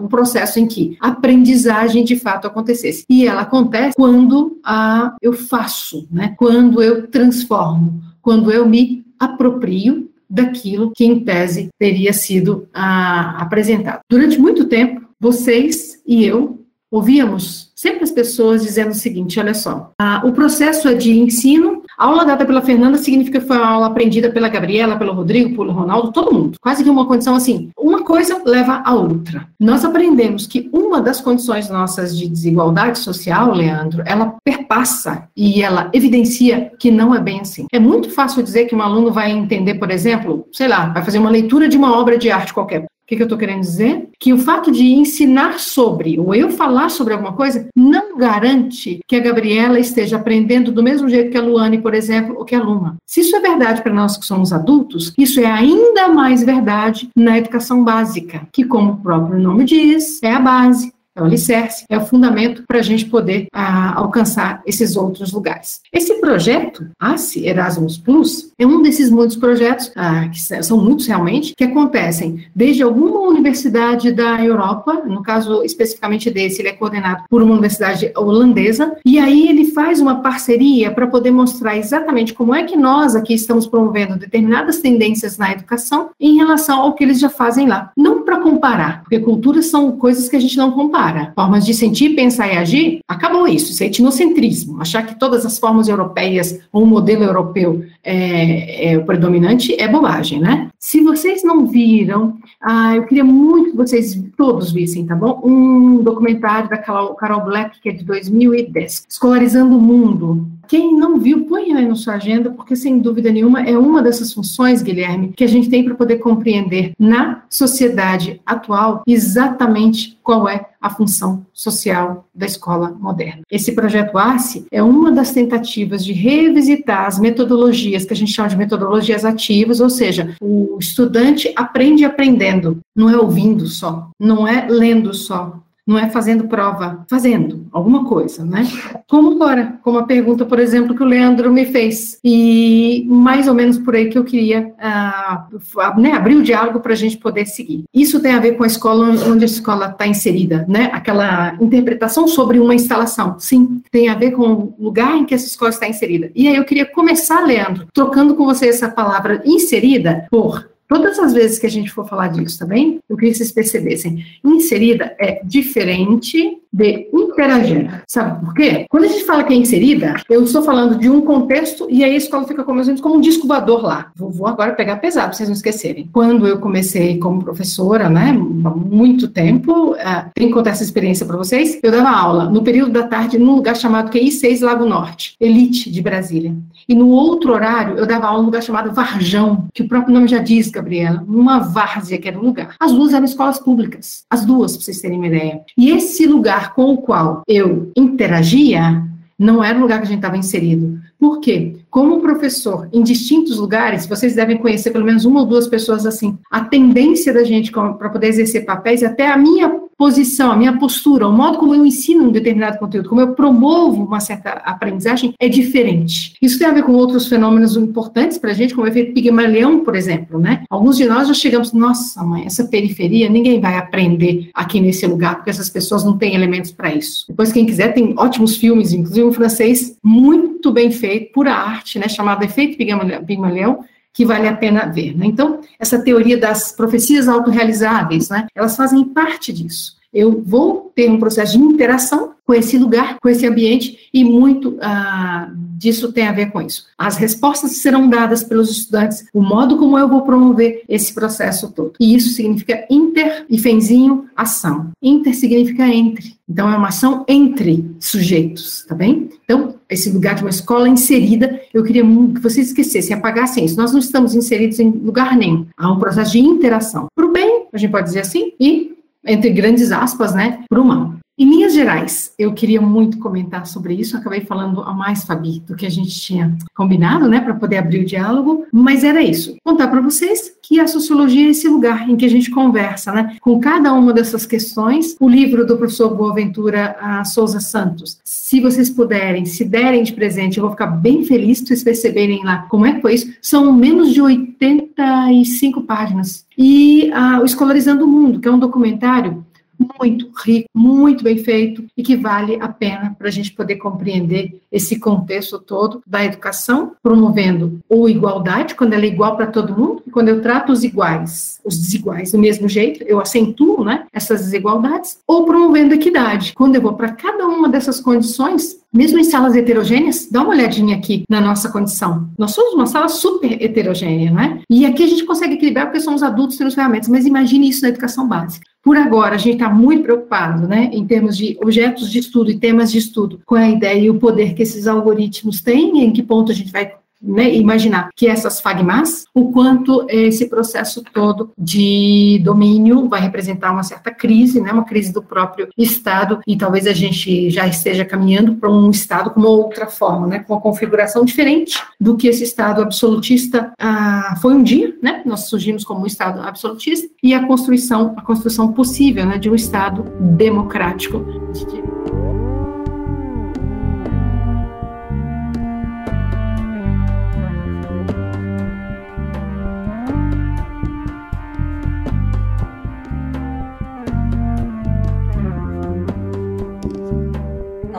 [0.00, 3.04] um processo em que aprendizagem de fato acontecesse.
[3.08, 10.10] E ela acontece quando a, eu faço, né, quando eu transformo, quando eu me aproprio
[10.28, 14.00] daquilo que, em tese, teria sido ah, apresentado.
[14.08, 19.92] Durante muito tempo, vocês e eu ouvíamos sempre as pessoas dizendo o seguinte: olha só,
[19.98, 23.68] ah, o processo é de ensino a aula dada pela Fernanda significa que foi uma
[23.68, 26.56] aula aprendida pela Gabriela, pelo Rodrigo, pelo Ronaldo, todo mundo.
[26.60, 27.70] Quase que uma condição assim.
[27.78, 29.48] Uma coisa leva a outra.
[29.58, 35.90] Nós aprendemos que uma das condições nossas de desigualdade social, Leandro, ela perpassa e ela
[35.92, 37.66] evidencia que não é bem assim.
[37.72, 41.18] É muito fácil dizer que um aluno vai entender, por exemplo, sei lá, vai fazer
[41.18, 42.84] uma leitura de uma obra de arte qualquer.
[43.04, 44.08] O que, que eu estou querendo dizer?
[44.18, 49.14] Que o fato de ensinar sobre, ou eu falar sobre alguma coisa, não garante que
[49.14, 52.62] a Gabriela esteja aprendendo do mesmo jeito que a Luane, por exemplo, ou que a
[52.62, 52.96] Luma.
[53.06, 57.36] Se isso é verdade para nós que somos adultos, isso é ainda mais verdade na
[57.36, 61.96] educação básica, que, como o próprio nome diz, é a base é o alicerce, é
[61.96, 65.80] o fundamento para a gente poder a, alcançar esses outros lugares.
[65.92, 71.54] Esse projeto, ASE Erasmus Plus, é um desses muitos projetos, ah, que são muitos realmente,
[71.56, 77.42] que acontecem desde alguma universidade da Europa, no caso especificamente desse, ele é coordenado por
[77.42, 82.64] uma universidade holandesa, e aí ele faz uma parceria para poder mostrar exatamente como é
[82.64, 87.28] que nós aqui estamos promovendo determinadas tendências na educação em relação ao que eles já
[87.28, 87.92] fazem lá.
[87.96, 91.74] Não para comparar, porque culturas são coisas que a gente não compara para formas de
[91.74, 93.72] sentir, pensar e agir, acabou isso.
[93.72, 94.80] Isso é etnocentrismo.
[94.80, 99.86] Achar que todas as formas europeias ou o modelo europeu é, é, o predominante é
[99.86, 100.70] bobagem, né?
[100.78, 105.42] Se vocês não viram, ah, eu queria muito que vocês todos vissem, tá bom?
[105.44, 110.46] Um documentário da Carol Black, que é de 2010, Escolarizando o Mundo.
[110.68, 114.32] Quem não viu, põe aí na sua agenda, porque sem dúvida nenhuma é uma dessas
[114.32, 120.66] funções, Guilherme, que a gente tem para poder compreender na sociedade atual exatamente qual é
[120.80, 123.42] a função social da escola moderna.
[123.50, 128.48] Esse projeto ARCE é uma das tentativas de revisitar as metodologias que a gente chama
[128.48, 134.66] de metodologias ativas, ou seja, o estudante aprende aprendendo, não é ouvindo só, não é
[134.68, 138.66] lendo só, não é fazendo prova, fazendo alguma coisa, né?
[139.06, 143.54] Como agora, como a pergunta, por exemplo, que o Leandro me fez, e mais ou
[143.54, 147.46] menos por aí que eu queria uh, né, abrir o diálogo para a gente poder
[147.46, 147.84] seguir.
[147.92, 150.90] Isso tem a ver com a escola onde a escola está inserida, né?
[150.92, 155.46] Aquela interpretação sobre uma instalação, sim, tem a ver com o lugar em que essa
[155.46, 156.30] escola está inserida.
[156.34, 161.32] E aí eu queria começar, Leandro, trocando com você essa palavra inserida por Todas as
[161.32, 163.00] vezes que a gente for falar disso, tá bem?
[163.08, 164.24] Eu queria que vocês percebessem.
[164.44, 168.02] Inserida é diferente de interagir.
[168.08, 168.84] Sabe por quê?
[168.90, 172.14] Quando a gente fala que é inserida, eu estou falando de um contexto e aí
[172.14, 174.10] a escola fica como, como um disco lá.
[174.16, 176.08] Vou, vou agora pegar pesado, para vocês não esquecerem.
[176.12, 178.30] Quando eu comecei como professora, né,
[178.64, 179.96] há muito tempo, uh,
[180.34, 183.54] tenho que contar essa experiência para vocês, eu dava aula no período da tarde num
[183.54, 186.54] lugar chamado QI 6 Lago Norte, Elite de Brasília.
[186.88, 190.26] E no outro horário, eu dava aula num lugar chamado Varjão, que o próprio nome
[190.26, 192.74] já diz, Gabriela, numa várzea que era o lugar.
[192.78, 195.60] As duas eram escolas públicas, as duas, para vocês terem uma ideia.
[195.76, 199.02] E esse lugar com o qual eu interagia
[199.38, 200.98] não era o lugar que a gente estava inserido.
[201.18, 201.76] Por quê?
[201.90, 206.38] Como professor, em distintos lugares, vocês devem conhecer pelo menos uma ou duas pessoas assim.
[206.50, 211.28] A tendência da gente para poder exercer papéis, até a minha posição, a minha postura,
[211.28, 215.48] o modo como eu ensino um determinado conteúdo, como eu promovo uma certa aprendizagem, é
[215.48, 216.34] diferente.
[216.40, 219.80] Isso tem a ver com outros fenômenos importantes para a gente, como o efeito Pigmalion,
[219.80, 220.64] por exemplo, né?
[220.68, 225.36] Alguns de nós já chegamos, nossa, mãe, essa periferia, ninguém vai aprender aqui nesse lugar,
[225.36, 227.26] porque essas pessoas não têm elementos para isso.
[227.28, 232.08] Depois, quem quiser, tem ótimos filmes, inclusive um francês muito bem feito pura arte, né,
[232.08, 235.14] chamado efeito Pigmalião, que vale a pena ver.
[235.16, 235.26] Né?
[235.26, 239.96] Então, essa teoria das profecias autorrealizáveis, né, elas fazem parte disso.
[240.12, 244.78] Eu vou ter um processo de interação com esse lugar, com esse ambiente, e muito
[244.80, 246.84] ah, disso tem a ver com isso.
[246.96, 251.94] As respostas serão dadas pelos estudantes, o modo como eu vou promover esse processo todo.
[251.98, 254.90] E isso significa inter e fenzinho ação.
[255.02, 256.36] Inter significa entre.
[256.48, 259.30] Então, é uma ação entre sujeitos, tá bem?
[259.44, 263.76] Então, esse lugar de uma escola inserida, eu queria que vocês esquecessem, apagassem isso.
[263.76, 265.66] Nós não estamos inseridos em lugar nenhum.
[265.76, 267.08] Há um processo de interação.
[267.14, 270.84] Para o bem, a gente pode dizer assim, e entre grandes aspas, né, para o
[270.84, 271.14] mal.
[271.36, 275.74] Em linhas gerais, eu queria muito comentar sobre isso, acabei falando a mais, Fabi, do
[275.74, 279.88] que a gente tinha combinado, né, para poder abrir o diálogo, mas era isso, contar
[279.88, 283.58] para vocês que a sociologia é esse lugar em que a gente conversa, né, com
[283.58, 285.16] cada uma dessas questões.
[285.18, 290.62] O livro do professor Boaventura Souza Santos, se vocês puderem, se derem de presente, eu
[290.62, 293.34] vou ficar bem feliz se vocês perceberem lá como é que foi isso.
[293.42, 296.46] São menos de 85 páginas.
[296.56, 299.44] E ah, o Escolarizando o Mundo, que é um documentário
[299.78, 304.60] muito rico, muito bem feito e que vale a pena para a gente poder compreender
[304.70, 310.02] esse contexto todo da educação, promovendo ou igualdade, quando ela é igual para todo mundo,
[310.06, 314.40] e quando eu trato os iguais, os desiguais do mesmo jeito, eu acentuo né, essas
[314.40, 319.56] desigualdades, ou promovendo equidade, quando eu vou para cada uma dessas condições mesmo em salas
[319.56, 322.28] heterogêneas, dá uma olhadinha aqui na nossa condição.
[322.38, 324.60] Nós somos uma sala super heterogênea, né?
[324.70, 327.88] E aqui a gente consegue equilibrar porque somos adultos temos ferramentas, mas imagine isso na
[327.88, 328.64] educação básica.
[328.80, 332.58] Por agora, a gente está muito preocupado, né, em termos de objetos de estudo e
[332.58, 336.22] temas de estudo, com a ideia e o poder que esses algoritmos têm, em que
[336.22, 336.92] ponto a gente vai
[337.24, 343.82] né, imaginar que essas fagmas, o quanto esse processo todo de domínio vai representar uma
[343.82, 348.56] certa crise, né, uma crise do próprio Estado, e talvez a gente já esteja caminhando
[348.56, 352.44] para um Estado com uma outra forma, né, com uma configuração diferente do que esse
[352.44, 357.46] Estado absolutista ah, foi um dia, né, nós surgimos como um Estado absolutista, e a
[357.46, 361.93] construção, a construção possível né, de um Estado democrático de.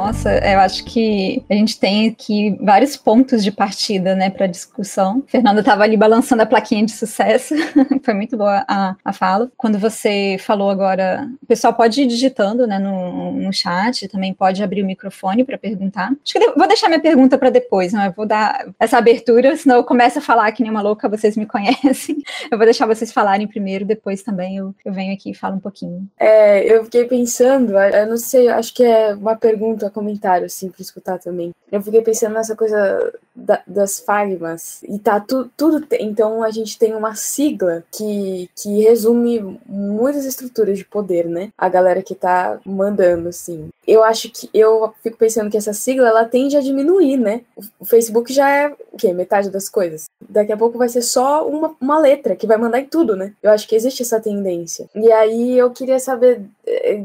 [0.06, 5.24] Nossa, eu acho que a gente tem aqui vários pontos de partida, né, para discussão.
[5.26, 7.56] Fernanda estava ali balançando a plaquinha de sucesso,
[8.06, 9.52] foi muito boa a, a fala.
[9.58, 14.62] Quando você falou agora, o pessoal pode ir digitando, né, no, no chat, também pode
[14.62, 16.12] abrir o microfone para perguntar.
[16.24, 18.06] Acho que vou deixar minha pergunta para depois, não?
[18.06, 21.36] Eu vou dar essa abertura, senão eu começo a falar que nem uma louca, vocês
[21.36, 22.18] me conhecem.
[22.52, 25.60] Eu vou deixar vocês falarem primeiro, depois também eu, eu venho aqui e falo um
[25.60, 26.08] pouquinho.
[26.20, 30.82] É, eu fiquei pensando, eu não sei, acho que é uma pergunta comentário, assim, pra
[30.82, 31.54] escutar também.
[31.72, 34.84] Eu fiquei pensando nessa coisa da, das fagmas.
[34.84, 35.86] E tá tu, tudo.
[36.00, 41.50] Então a gente tem uma sigla que, que resume muitas estruturas de poder, né?
[41.58, 43.70] A galera que tá mandando, assim.
[43.88, 44.50] Eu acho que.
[44.54, 47.42] Eu fico pensando que essa sigla ela tende a diminuir, né?
[47.80, 49.14] O Facebook já é o quê?
[49.14, 50.06] Metade das coisas.
[50.30, 53.34] Daqui a pouco vai ser só uma, uma letra que vai mandar em tudo, né?
[53.42, 54.90] Eu acho que existe essa tendência.
[54.96, 56.42] E aí eu queria saber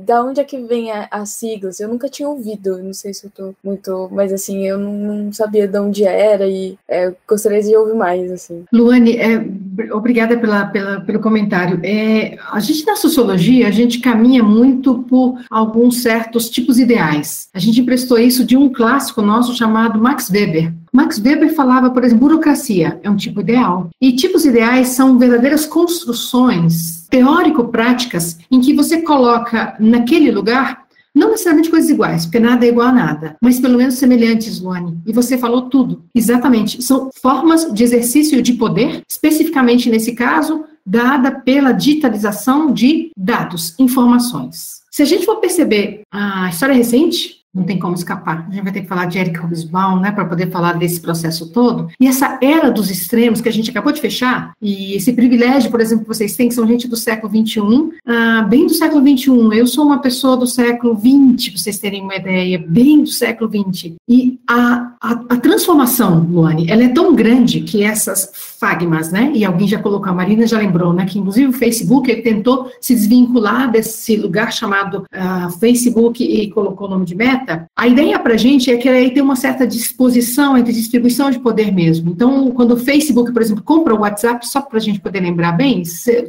[0.05, 1.81] da onde é que vem as siglas.
[1.81, 4.09] Eu nunca tinha ouvido não sei se eu tô muito.
[4.13, 8.31] Mas assim, eu não, não sabia de onde era e é, gostaria de ouvir mais,
[8.31, 8.65] assim.
[8.73, 9.45] Luane, é,
[9.93, 11.81] obrigada pela, pela, pelo comentário.
[11.83, 17.49] É, a gente na sociologia, a gente caminha muito por alguns certos tipos ideais.
[17.55, 20.73] A gente emprestou isso de um clássico nosso chamado Max Weber.
[20.93, 23.91] Max Weber falava, por exemplo, burocracia é um tipo ideal.
[24.01, 31.71] E tipos ideais são verdadeiras construções teórico-práticas em que você coloca naquele lugar Não necessariamente
[31.71, 34.97] coisas iguais, porque nada é igual a nada, mas pelo menos semelhantes, Luane.
[35.05, 36.05] E você falou tudo.
[36.15, 36.83] Exatamente.
[36.83, 44.81] São formas de exercício de poder, especificamente nesse caso, dada pela digitalização de dados, informações.
[44.91, 48.47] Se a gente for perceber a história recente, não tem como escapar.
[48.49, 51.51] A gente vai ter que falar de Eric Hobsbawm, né, para poder falar desse processo
[51.51, 51.89] todo.
[51.99, 55.81] E essa era dos extremos que a gente acabou de fechar, e esse privilégio, por
[55.81, 57.61] exemplo, que vocês têm, que são gente do século XXI,
[58.07, 59.59] ah, bem do século XXI.
[59.59, 63.51] Eu sou uma pessoa do século XX, para vocês terem uma ideia, bem do século
[63.51, 63.95] XX.
[64.09, 68.31] E a, a, a transformação, Luane, ela é tão grande que essas
[68.61, 72.11] fagmas, né, e alguém já colocou, a Marina já lembrou, né, que inclusive o Facebook
[72.11, 77.40] ele tentou se desvincular desse lugar chamado uh, Facebook e colocou o nome de meta,
[77.77, 81.39] a ideia para a gente é que aí tem uma certa disposição entre distribuição de
[81.39, 82.11] poder mesmo.
[82.11, 85.53] Então, quando o Facebook, por exemplo, compra o WhatsApp, só para a gente poder lembrar
[85.53, 85.83] bem,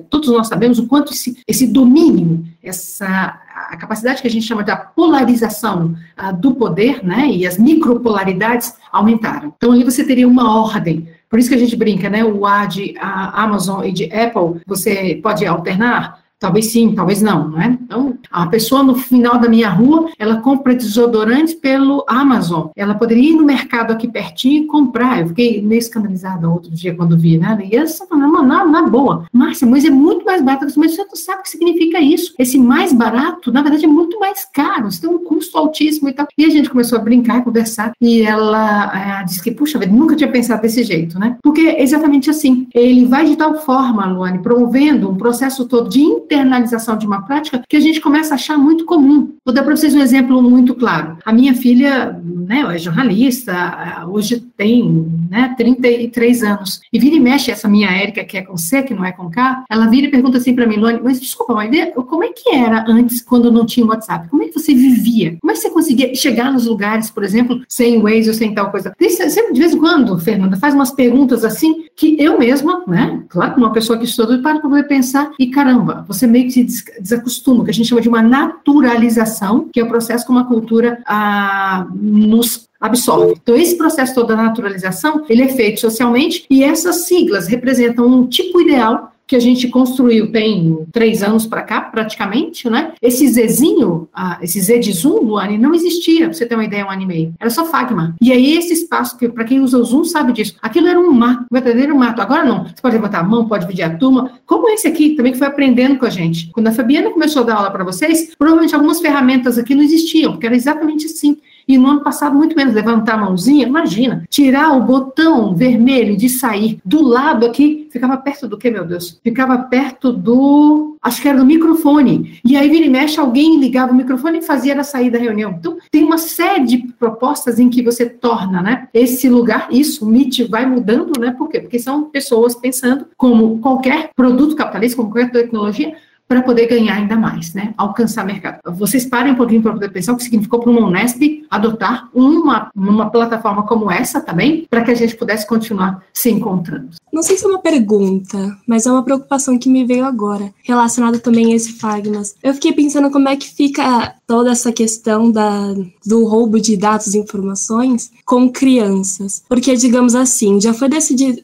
[0.09, 3.39] todos nós sabemos o quanto esse, esse domínio, essa
[3.70, 8.74] a capacidade que a gente chama de polarização uh, do poder, né, e as micropolaridades
[8.91, 9.53] aumentaram.
[9.55, 11.07] Então, ali você teria uma ordem.
[11.30, 14.62] Por isso que a gente brinca, né, o A de a Amazon e de Apple,
[14.66, 17.78] você pode alternar, Talvez sim, talvez não, né?
[17.84, 22.70] Então, a pessoa no final da minha rua, ela compra desodorante pelo Amazon.
[22.76, 25.22] Ela poderia ir no mercado aqui pertinho e comprar.
[25.22, 27.60] Eu fiquei meio escandalizada outro dia quando vi, né?
[27.72, 29.26] E essa falando, na, na boa.
[29.32, 30.66] Márcia, mas é muito mais barato.
[30.78, 32.34] Mas você não sabe o que significa isso.
[32.39, 34.92] Esse mais barato, na verdade, é muito mais caro.
[34.92, 36.28] Você tem um custo altíssimo e tal.
[36.36, 37.94] E a gente começou a brincar, conversar.
[38.02, 41.38] E ela é, disse que, puxa, nunca tinha pensado desse jeito, né?
[41.44, 42.68] Porque é exatamente assim.
[42.74, 46.02] Ele vai de tal forma, Luane, promovendo um processo todo de
[46.34, 49.34] internalização de uma prática que a gente começa a achar muito comum.
[49.46, 51.18] Vou dar para vocês um exemplo muito claro.
[51.26, 57.52] A minha filha né, é jornalista, hoje tem né, 33 anos, e vira e mexe
[57.52, 60.12] essa minha Érica, que é com C, que não é com K, ela vira e
[60.12, 63.66] pergunta assim para mim, Luane, mas desculpa, mas como é que era antes, quando não
[63.66, 64.30] tinha WhatsApp?
[64.30, 65.38] Como é que você vivia?
[65.40, 68.72] Como é que você conseguia chegar nos lugares, por exemplo, sem Waze ou sem tal
[68.72, 68.94] coisa?
[69.00, 73.58] Sempre de vez em quando, Fernanda, faz umas perguntas assim, que eu mesma, né, claro,
[73.58, 77.64] uma pessoa que estudou, para poder pensar, e caramba, você você meio que se desacostuma,
[77.64, 81.88] que a gente chama de uma naturalização, que é o processo como a cultura ah,
[81.94, 83.36] nos absorve.
[83.42, 88.28] Então, esse processo todo da naturalização, ele é feito socialmente e essas siglas representam um
[88.28, 92.92] tipo ideal que a gente construiu tem três anos para cá, praticamente, né?
[93.02, 94.10] Esse Zezinho,
[94.42, 97.34] esse Z de Zoom do Ani não existia, pra você ter uma ideia, um anime.
[97.40, 98.14] Era só Fagma.
[98.22, 101.14] E aí, esse espaço, que para quem usa o Zoom sabe disso, aquilo era um
[101.14, 102.22] mato, um verdadeiro mato.
[102.22, 102.66] Agora não.
[102.66, 105.48] Você pode levantar a mão, pode dividir a turma, como esse aqui, também que foi
[105.48, 106.52] aprendendo com a gente.
[106.52, 110.34] Quando a Fabiana começou a dar aula para vocês, provavelmente algumas ferramentas aqui não existiam,
[110.34, 111.38] porque era exatamente assim.
[111.68, 116.30] E no ano passado, muito menos, levantar a mãozinha, imagina, tirar o botão vermelho de
[116.30, 119.20] sair do lado aqui, ficava perto do que, meu Deus?
[119.24, 122.39] Ficava perto do, acho que era do microfone.
[122.43, 125.55] E aí, vira e mexe, alguém ligava o microfone e fazia ela sair da reunião.
[125.57, 130.09] Então, tem uma série de propostas em que você torna, né, esse lugar, isso, o
[130.09, 131.59] MIT vai mudando, né, por quê?
[131.59, 135.95] Porque são pessoas pensando como qualquer produto capitalista, como qualquer tecnologia,
[136.32, 137.74] para poder ganhar ainda mais, né?
[137.76, 138.62] Alcançar mercado.
[138.74, 142.72] Vocês parem um pouquinho para poder pensar o que significou para uma Unesp adotar uma,
[142.74, 146.91] uma plataforma como essa também, para que a gente pudesse continuar se encontrando.
[147.12, 151.20] Não sei se é uma pergunta, mas é uma preocupação que me veio agora, relacionada
[151.20, 152.36] também a esse Fagmas.
[152.41, 155.74] Eu fiquei pensando como é que fica toda essa questão da,
[156.06, 159.43] do roubo de dados e informações com crianças.
[159.49, 161.41] Porque, digamos assim, já foi decidido,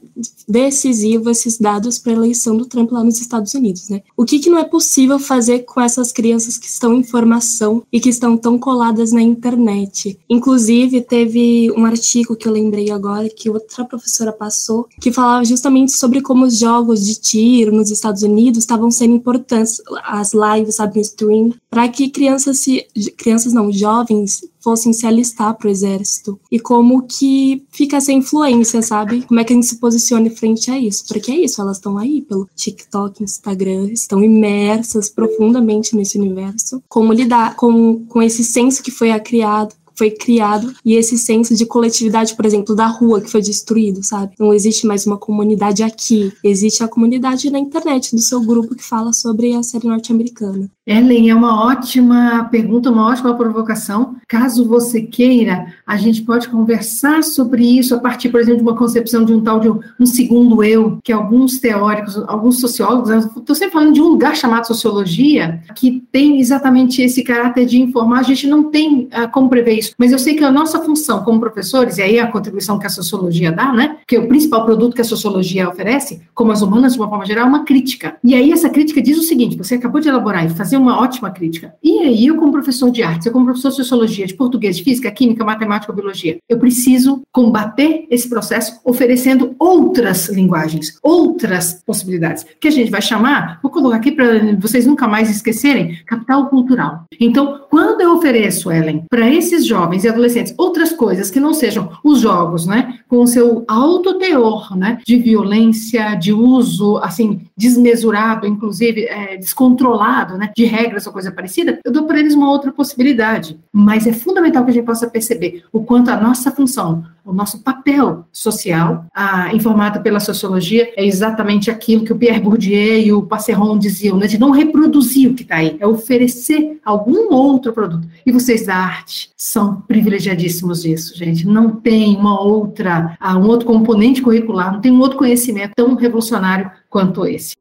[0.48, 4.02] decisivo esses dados para a eleição do Trump lá nos Estados Unidos, né?
[4.16, 8.00] O que, que não é possível fazer com essas crianças que estão em formação e
[8.00, 9.97] que estão tão coladas na internet?
[10.30, 15.92] Inclusive, teve um artigo que eu lembrei agora que outra professora passou, que falava justamente
[15.92, 20.96] sobre como os jogos de tiro nos Estados Unidos estavam sendo importantes, as lives, sabe,
[20.96, 22.86] no stream, para que crianças se
[23.18, 28.82] crianças não, jovens fossem se alistar para o exército e como que fica essa influência,
[28.82, 29.22] sabe?
[29.22, 31.06] Como é que a gente se posiciona frente a isso?
[31.08, 36.84] Porque é isso, elas estão aí pelo TikTok, Instagram, estão imersas profundamente nesse universo.
[36.90, 41.66] Como lidar com, com esse senso que foi criado foi criado e esse senso de
[41.66, 44.36] coletividade, por exemplo, da rua que foi destruído, sabe?
[44.40, 48.84] Não existe mais uma comunidade aqui, existe a comunidade na internet do seu grupo que
[48.84, 50.70] fala sobre a série norte-americana.
[50.88, 54.16] Ellen, é uma ótima pergunta, uma ótima provocação.
[54.26, 58.78] Caso você queira, a gente pode conversar sobre isso a partir, por exemplo, de uma
[58.78, 63.74] concepção de um tal de um, segundo eu, que alguns teóricos, alguns sociólogos, estou sempre
[63.74, 68.20] falando de um lugar chamado sociologia, que tem exatamente esse caráter de informar.
[68.20, 71.22] A gente não tem uh, como prever isso, mas eu sei que a nossa função
[71.22, 74.64] como professores, e aí a contribuição que a sociologia dá, né, que é o principal
[74.64, 78.16] produto que a sociologia oferece, como as humanas de uma forma geral, é uma crítica.
[78.24, 81.02] E aí essa crítica diz o seguinte: você acabou de elaborar e fazer fazer uma
[81.02, 81.74] ótima crítica.
[81.84, 84.84] E aí, eu como professor de artes, eu como professor de sociologia, de português, de
[84.84, 92.68] física, química, matemática, biologia, eu preciso combater esse processo oferecendo outras linguagens, outras possibilidades, que
[92.68, 97.06] a gente vai chamar, vou colocar aqui para vocês nunca mais esquecerem, capital cultural.
[97.20, 101.92] Então, quando eu ofereço, Ellen, para esses jovens e adolescentes outras coisas que não sejam
[102.04, 108.46] os jogos, né, com o seu alto teor, né, de violência, de uso, assim, desmesurado,
[108.46, 112.72] inclusive é, descontrolado, né, de regras ou coisa parecida, eu dou para eles uma outra
[112.72, 113.60] possibilidade.
[113.72, 117.62] Mas é fundamental que a gente possa perceber o quanto a nossa função o nosso
[117.62, 119.06] papel social,
[119.54, 124.28] informado pela sociologia, é exatamente aquilo que o Pierre Bourdieu e o Passeron diziam, né,
[124.28, 128.08] de não reproduzir o que está aí, é oferecer algum outro produto.
[128.26, 131.46] E vocês da arte são privilegiadíssimos disso, gente.
[131.46, 135.96] Não tem uma outra, ah, um outro componente curricular, não tem um outro conhecimento tão
[135.96, 137.56] revolucionário quanto esse.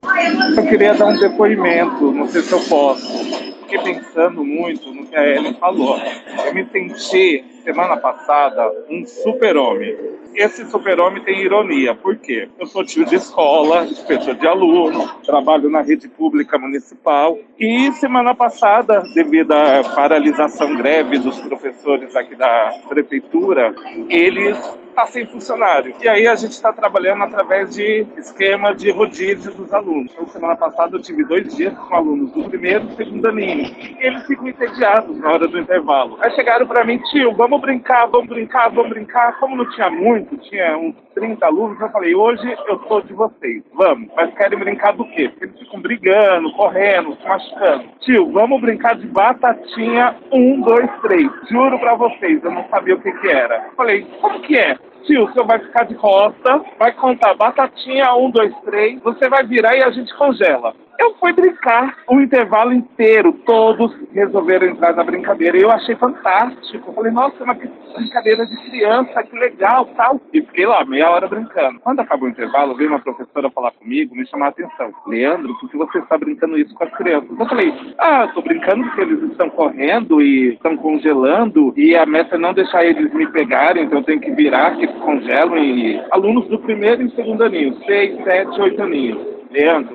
[0.57, 5.17] Eu queria dar um depoimento, não sei se eu posso fiquei pensando muito no que
[5.17, 5.99] a Ellen falou.
[6.45, 9.97] Eu me senti, semana passada, um super-homem.
[10.35, 12.49] Esse super-homem tem ironia, por quê?
[12.59, 18.35] Eu sou tio de escola, inspetor de aluno, trabalho na rede pública municipal e semana
[18.35, 23.75] passada, devido à paralisação greve dos professores aqui da prefeitura,
[24.09, 24.59] eles
[24.97, 25.95] está sem funcionário.
[26.03, 30.11] E aí a gente está trabalhando através de esquema de rodízio dos alunos.
[30.13, 33.77] Então, semana passada eu tive dois dias com alunos do primeiro e segundo aninho.
[33.79, 36.17] E eles ficam entediados na hora do intervalo.
[36.23, 39.39] Aí chegaram para mim, tio, vamos brincar, vamos brincar, vamos brincar.
[39.39, 43.63] Como não tinha muito, tinha uns 30 alunos, eu falei, hoje eu sou de vocês,
[43.75, 44.09] vamos.
[44.17, 45.29] Mas querem brincar do quê?
[45.29, 47.85] Porque eles ficam brigando, correndo, se machucando.
[48.01, 51.31] Tio, vamos brincar de batatinha, um, dois, três.
[51.51, 53.71] Juro para vocês, eu não sabia o que que era.
[53.77, 54.77] falei, como que é?
[55.07, 59.45] Tio, o senhor vai ficar de costa, vai contar batatinha, um, dois, três, você vai
[59.45, 60.75] virar e a gente congela.
[60.99, 65.57] Eu fui brincar o intervalo inteiro, todos resolveram entrar na brincadeira.
[65.57, 66.91] Eu achei fantástico.
[66.91, 70.21] Eu falei, nossa, uma brincadeira de criança, que legal, tal.
[70.33, 71.81] E fiquei lá, meia hora brincando.
[71.81, 74.93] Quando acabou o intervalo, veio uma professora falar comigo, me chamar a atenção.
[75.07, 77.31] Leandro, por que você está brincando isso com as crianças?
[77.39, 82.37] Eu falei, ah, estou brincando porque eles estão correndo e estão congelando e a meta
[82.37, 85.59] é não deixar eles me pegarem, então eu tenho que virar, que congelam.
[85.59, 89.36] E alunos do primeiro e segundo aninho, seis, sete, oito aninhos.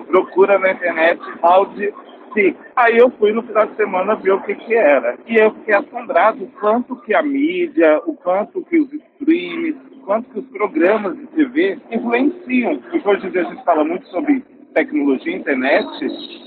[0.08, 1.94] Procura na internet Audi
[2.34, 2.56] Sim.
[2.76, 5.18] Aí eu fui no final de semana ver o que que era.
[5.28, 10.00] E eu fiquei assombrado o quanto que a mídia, o quanto que os streams, o
[10.06, 12.78] quanto que os programas de TV influenciam.
[12.78, 14.44] Porque hoje em dia a gente fala muito sobre
[14.74, 15.88] tecnologia, internet,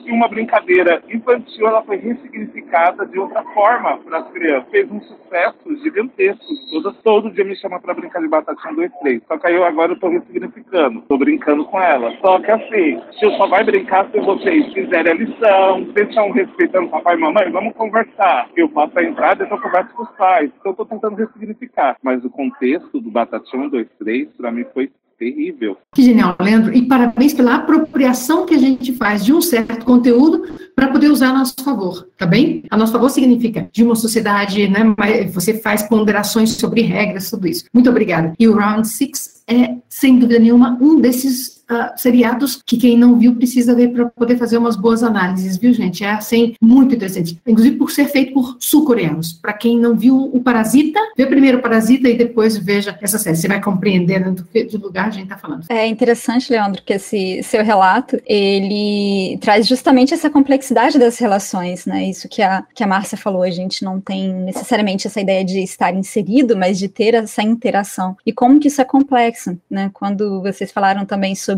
[0.04, 4.70] e uma brincadeira infantil ela foi ressignificada de outra forma para as crianças.
[4.70, 6.44] Fez um sucesso gigantesco.
[6.70, 9.22] Todo, todo dia me chama para brincar de batatinha 2, 3.
[9.26, 11.00] Só que aí eu agora estou ressignificando.
[11.00, 12.14] Estou brincando com ela.
[12.20, 16.90] Só que assim, se eu só vai brincar se vocês fizerem a lição, estão respeitando
[16.90, 18.48] papai e mamãe, vamos conversar.
[18.56, 20.50] Eu faço a entrada e eu converso com os pais.
[20.58, 21.96] Então eu estou tentando ressignificar.
[22.02, 25.76] Mas o contexto do batatinha 1, 2, 3, para mim foi terrível.
[25.94, 26.74] Que genial, Leandro.
[26.74, 30.44] E parabéns pela apropriação que a gente faz de um certo conteúdo
[30.74, 32.64] para poder usar a nosso favor, tá bem?
[32.70, 34.94] A nosso favor significa de uma sociedade, né?
[35.32, 37.64] Você faz ponderações sobre regras, tudo isso.
[37.72, 38.34] Muito obrigada.
[38.38, 43.18] E o Round Six é, sem dúvida nenhuma, um desses uh, seriados que quem não
[43.18, 46.04] viu precisa ver para poder fazer umas boas análises, viu, gente?
[46.04, 47.40] É, assim, muito interessante.
[47.46, 49.32] Inclusive por ser feito por sul-coreanos.
[49.32, 53.36] Para quem não viu o Parasita, vê primeiro o Parasita e depois veja essa série.
[53.36, 55.64] Você vai compreendendo do, do lugar a gente está falando.
[55.68, 62.08] É interessante, Leandro, que esse seu relato, ele traz justamente essa complexidade das relações, né?
[62.08, 65.60] Isso que a, que a Márcia falou, a gente não tem necessariamente essa ideia de
[65.60, 68.16] estar inserido, mas de ter essa interação.
[68.24, 69.90] E como que isso é complexo, né?
[69.92, 71.53] Quando vocês falaram também sobre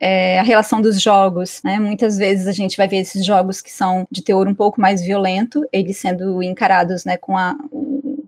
[0.00, 1.78] é, a relação dos jogos, né?
[1.78, 5.02] Muitas vezes a gente vai ver esses jogos que são de teor um pouco mais
[5.02, 7.56] violento, eles sendo encarados, né, com a,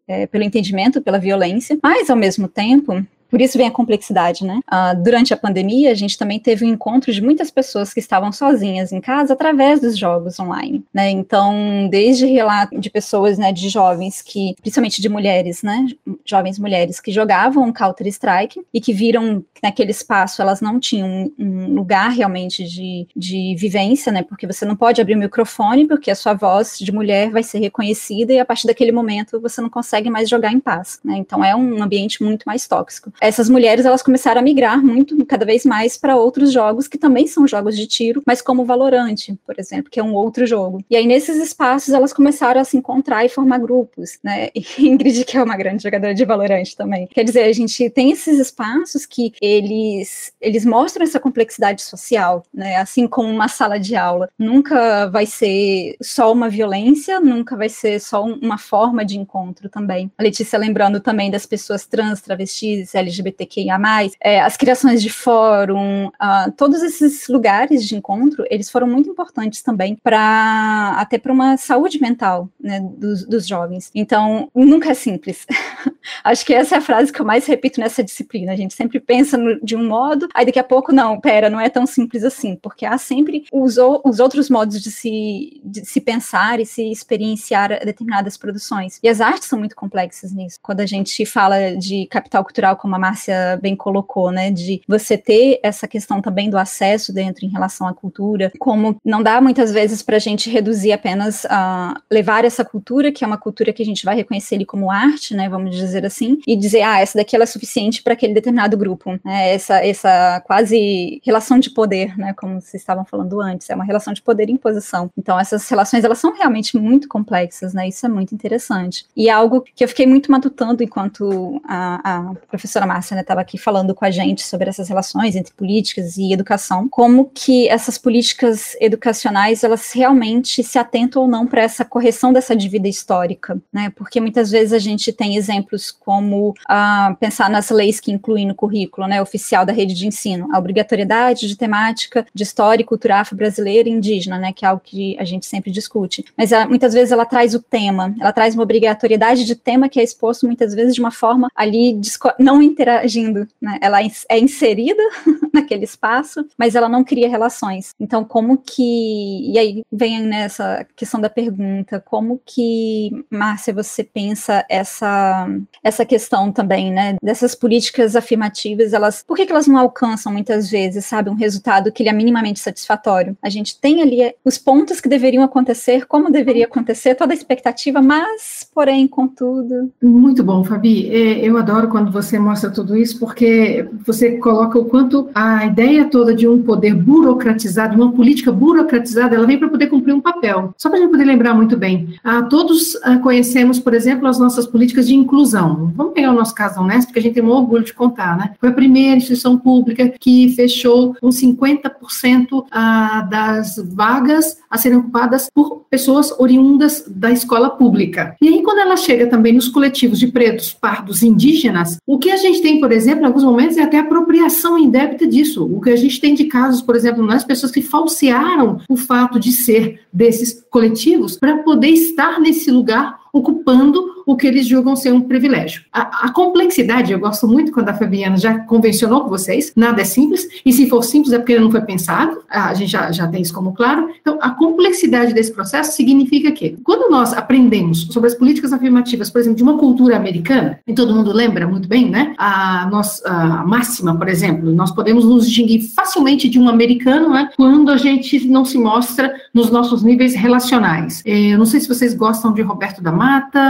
[0.07, 4.61] é, pelo entendimento, pela violência, mas ao mesmo tempo por isso vem a complexidade, né?
[4.71, 8.31] Uh, durante a pandemia, a gente também teve um encontro de muitas pessoas que estavam
[8.31, 11.09] sozinhas em casa através dos jogos online, né?
[11.09, 15.87] Então, desde relato de pessoas, né, de jovens que, principalmente de mulheres, né,
[16.27, 21.33] jovens mulheres que jogavam Counter Strike e que viram que naquele espaço elas não tinham
[21.39, 24.23] um lugar realmente de, de vivência, né?
[24.23, 27.61] Porque você não pode abrir o microfone porque a sua voz de mulher vai ser
[27.61, 31.17] reconhecida e a partir daquele momento você não consegue mais jogar em paz, né?
[31.17, 33.11] Então é um ambiente muito mais tóxico.
[33.23, 37.27] Essas mulheres elas começaram a migrar muito, cada vez mais, para outros jogos que também
[37.29, 40.85] são jogos de tiro, mas como Valorante, por exemplo, que é um outro jogo.
[40.91, 44.49] E aí nesses espaços elas começaram a se encontrar e formar grupos, né?
[44.83, 47.07] E Ingrid, que é uma grande jogadora de Valorante também.
[47.09, 52.77] Quer dizer, a gente tem esses espaços que eles, eles mostram essa complexidade social, né?
[52.77, 54.31] Assim como uma sala de aula.
[54.39, 60.11] Nunca vai ser só uma violência, nunca vai ser só uma forma de encontro também.
[60.17, 63.79] A Letícia lembrando também das pessoas trans, travestis, LGBTQIA+,
[64.21, 69.63] é, as criações de fórum, uh, todos esses lugares de encontro, eles foram muito importantes
[69.63, 73.91] também para até para uma saúde mental né, dos, dos jovens.
[73.95, 75.47] Então, nunca é simples.
[76.25, 78.53] Acho que essa é a frase que eu mais repito nessa disciplina.
[78.53, 81.61] A gente sempre pensa no, de um modo, aí daqui a pouco, não, pera, não
[81.61, 86.01] é tão simples assim, porque há sempre os, os outros modos de se, de se
[86.01, 88.99] pensar e se experienciar determinadas produções.
[89.03, 90.59] E as artes são muito complexas nisso.
[90.63, 95.17] Quando a gente fala de capital cultural, como a Márcia bem colocou, né, de você
[95.17, 99.73] ter essa questão também do acesso dentro em relação à cultura, como não dá muitas
[99.73, 103.83] vezes para a gente reduzir apenas a levar essa cultura, que é uma cultura que
[103.83, 107.19] a gente vai reconhecer ali como arte, né, vamos dizer assim, e dizer, ah, essa
[107.19, 112.17] daqui ela é suficiente para aquele determinado grupo, né, essa, essa quase relação de poder,
[112.17, 115.11] né, como vocês estavam falando antes, é uma relação de poder e imposição.
[115.17, 119.07] Então, essas relações, elas são realmente muito complexas, né, isso é muito interessante.
[119.17, 123.43] E é algo que eu fiquei muito matutando enquanto a, a professora Márcia estava né,
[123.43, 127.99] aqui falando com a gente sobre essas relações entre políticas e educação, como que essas
[127.99, 133.91] políticas educacionais, elas realmente se atentam ou não para essa correção dessa dívida histórica, né,
[133.97, 138.55] porque muitas vezes a gente tem exemplos como ah, pensar nas leis que incluem no
[138.55, 143.21] currículo, né, oficial da rede de ensino, a obrigatoriedade de temática de história e cultura
[143.21, 146.93] afro-brasileira e indígena, né, que é algo que a gente sempre discute, mas ah, muitas
[146.93, 150.75] vezes ela traz o tema, ela traz uma obrigatoriedade de tema que é exposto muitas
[150.75, 152.01] vezes de uma forma ali
[152.39, 155.03] não interagindo, né, ela é inserida
[155.53, 157.95] naquele espaço, mas ela não cria relações.
[158.01, 164.65] Então, como que, e aí vem nessa questão da pergunta, como que, Márcia, você pensa
[164.69, 165.49] essa,
[165.83, 170.71] essa questão também, né, dessas políticas afirmativas, elas, por que, que elas não alcançam muitas
[170.71, 173.37] vezes, sabe, um resultado que ele é minimamente satisfatório?
[173.43, 178.01] A gente tem ali os pontos que deveriam acontecer, como deveria acontecer, toda a expectativa,
[178.01, 179.93] mas, porém, contudo.
[180.03, 181.11] Muito bom, Fabi.
[181.11, 186.05] É, eu adoro quando você mostra tudo isso, porque você coloca o quanto a ideia
[186.05, 190.75] toda de um poder burocratizado, uma política burocratizada, ela vem para poder cumprir um papel.
[190.77, 192.15] Só para a gente poder lembrar muito bem.
[192.23, 195.93] Ah, todos ah, conhecemos, por exemplo, as nossas políticas de inclusão.
[195.95, 198.37] Vamos pegar o nosso caso da Unesp, que a gente tem um orgulho de contar,
[198.37, 198.55] né?
[198.61, 205.51] Foi a primeira instituição pública que fechou com 50% ah, das vagas a serem ocupadas
[205.53, 208.37] por pessoas oriundas da escola pública.
[208.41, 212.37] E aí, quando ela chega também nos coletivos de pretos, pardos, indígenas, o que a
[212.37, 215.65] gente tem, por exemplo, em alguns momentos, é até apropriação indébita disso.
[215.65, 219.39] O que a gente tem de casos, por exemplo, nas pessoas que falsearam o fato
[219.39, 225.13] de ser desses coletivos para poder estar nesse lugar ocupando o que eles julgam ser
[225.13, 225.83] um privilégio.
[225.93, 230.05] A, a, complexidade, eu gosto muito quando a Fabiana já convencionou com vocês, nada é
[230.05, 233.43] simples, e se for simples é porque não foi pensado, a gente já, já tem
[233.43, 234.11] isso como claro.
[234.21, 239.41] Então, a complexidade desse processo significa que, quando nós aprendemos sobre as políticas afirmativas, por
[239.41, 242.35] exemplo, de uma cultura americana, e todo mundo lembra muito bem, né?
[242.39, 247.49] A nossa a máxima, por exemplo, nós podemos nos distinguir facilmente de um americano, né?
[247.57, 251.23] Quando a gente não se mostra nos nossos níveis relacionais.
[251.25, 253.13] É, eu não sei se vocês gostam de Roberto da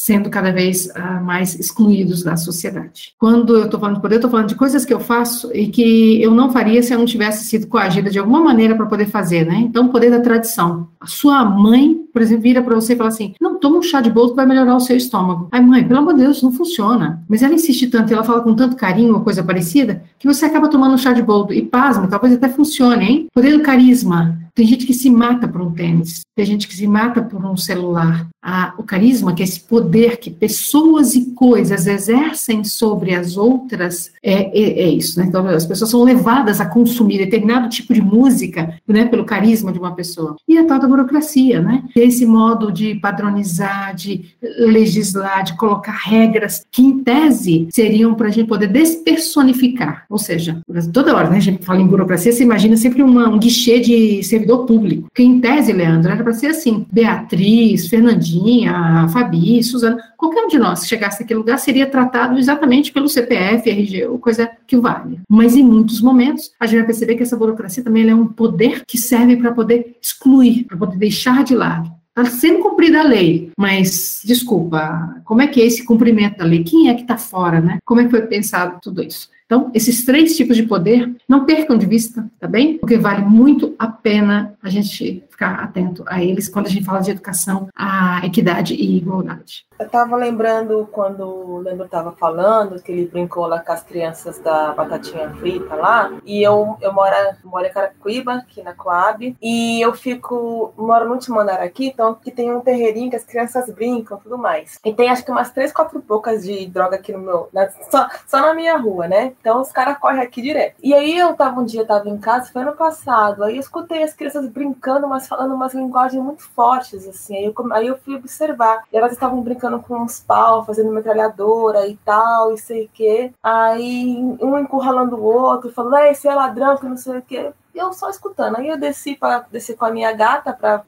[0.06, 3.12] sendo cada vez uh, mais excluídos da sociedade.
[3.18, 5.66] Quando eu estou falando de poder, eu estou falando de coisas que eu faço e
[5.66, 9.06] que eu não faria se eu não tivesse sido coagida de alguma maneira para poder
[9.06, 9.56] fazer, né?
[9.58, 10.86] Então, o poder da tradição.
[11.00, 14.00] A sua mãe, por exemplo, vira para você e fala assim: não, toma um chá
[14.00, 15.48] de boldo que vai melhorar o seu estômago.
[15.50, 17.24] Ai, mãe, pelo amor de Deus, não funciona.
[17.28, 20.68] Mas ela insiste tanto, ela fala com tanto carinho ou coisa parecida, que você acaba
[20.68, 21.52] tomando um chá de boldo.
[21.52, 23.26] E pasme, talvez até funcione, hein?
[23.34, 26.86] Poder do carisma Tem gente que se mata por um tênis, tem gente que se
[26.86, 28.26] mata por um celular.
[28.42, 34.12] Ah, o carisma, que é esse poder que pessoas e coisas exercem sobre as outras,
[34.22, 35.26] é, é, é isso, né?
[35.26, 39.78] Então, as pessoas são levadas a consumir determinado tipo de música, né, pelo carisma de
[39.78, 40.36] uma pessoa.
[40.48, 41.84] E a tal da burocracia, né?
[41.94, 44.24] Esse modo de padronizar, de
[44.58, 50.06] legislar, de colocar regras que, em tese, seriam para a gente poder despersonificar.
[50.08, 50.62] Ou seja,
[50.94, 54.22] toda hora, né, a gente fala em burocracia, você imagina sempre uma, um guichê de
[54.46, 55.08] servidor público.
[55.14, 60.58] Que, em tese, Leandro, era para ser assim: Beatriz, Fernandinha, Fabi, Suzana, qualquer um de
[60.58, 65.20] nós que chegasse naquele lugar seria tratado exatamente pelo CPF, RG, ou coisa que vale.
[65.28, 68.84] Mas, em muitos momentos, a gente vai perceber que essa burocracia também é um poder
[68.86, 71.90] que serve para poder excluir, para poder deixar de lado.
[72.16, 76.64] Está sendo cumprida a lei, mas, desculpa, como é que é esse cumprimento da lei?
[76.64, 77.76] Quem é que está fora, né?
[77.84, 79.28] Como é que foi pensado tudo isso?
[79.46, 82.78] Então, esses três tipos de poder, não percam de vista, tá bem?
[82.78, 87.00] Porque vale muito a pena a gente ficar atento a eles quando a gente fala
[87.00, 89.66] de educação, a equidade e igualdade.
[89.78, 94.72] Eu estava lembrando quando Leandro estava falando que ele brincou lá com as crianças da
[94.72, 97.14] batatinha frita lá, e eu, eu moro,
[97.44, 102.14] moro em Carapicuíba, aqui na Coab, e eu fico, moro no último andar aqui, então
[102.14, 104.78] que tem um terreirinho que as crianças brincam tudo mais.
[104.82, 108.08] E tem acho que umas três, quatro bocas de droga aqui no meu, na, só,
[108.26, 109.34] só na minha rua, né?
[109.38, 110.76] Então os caras correm aqui direto.
[110.82, 114.02] E aí eu tava um dia, tava em casa, foi ano passado, aí eu escutei
[114.02, 117.36] as crianças brincando, falando umas linguagens muito fortes, assim.
[117.36, 118.84] Aí eu, aí eu fui observar.
[118.92, 123.32] E elas estavam brincando com uns pau, fazendo metralhadora e tal, e sei o quê.
[123.42, 127.52] Aí um encurralando o outro, falando, é, esse é ladrão, que não sei o quê.
[127.74, 128.56] E eu só escutando.
[128.56, 130.82] Aí eu desci para descer com a minha gata para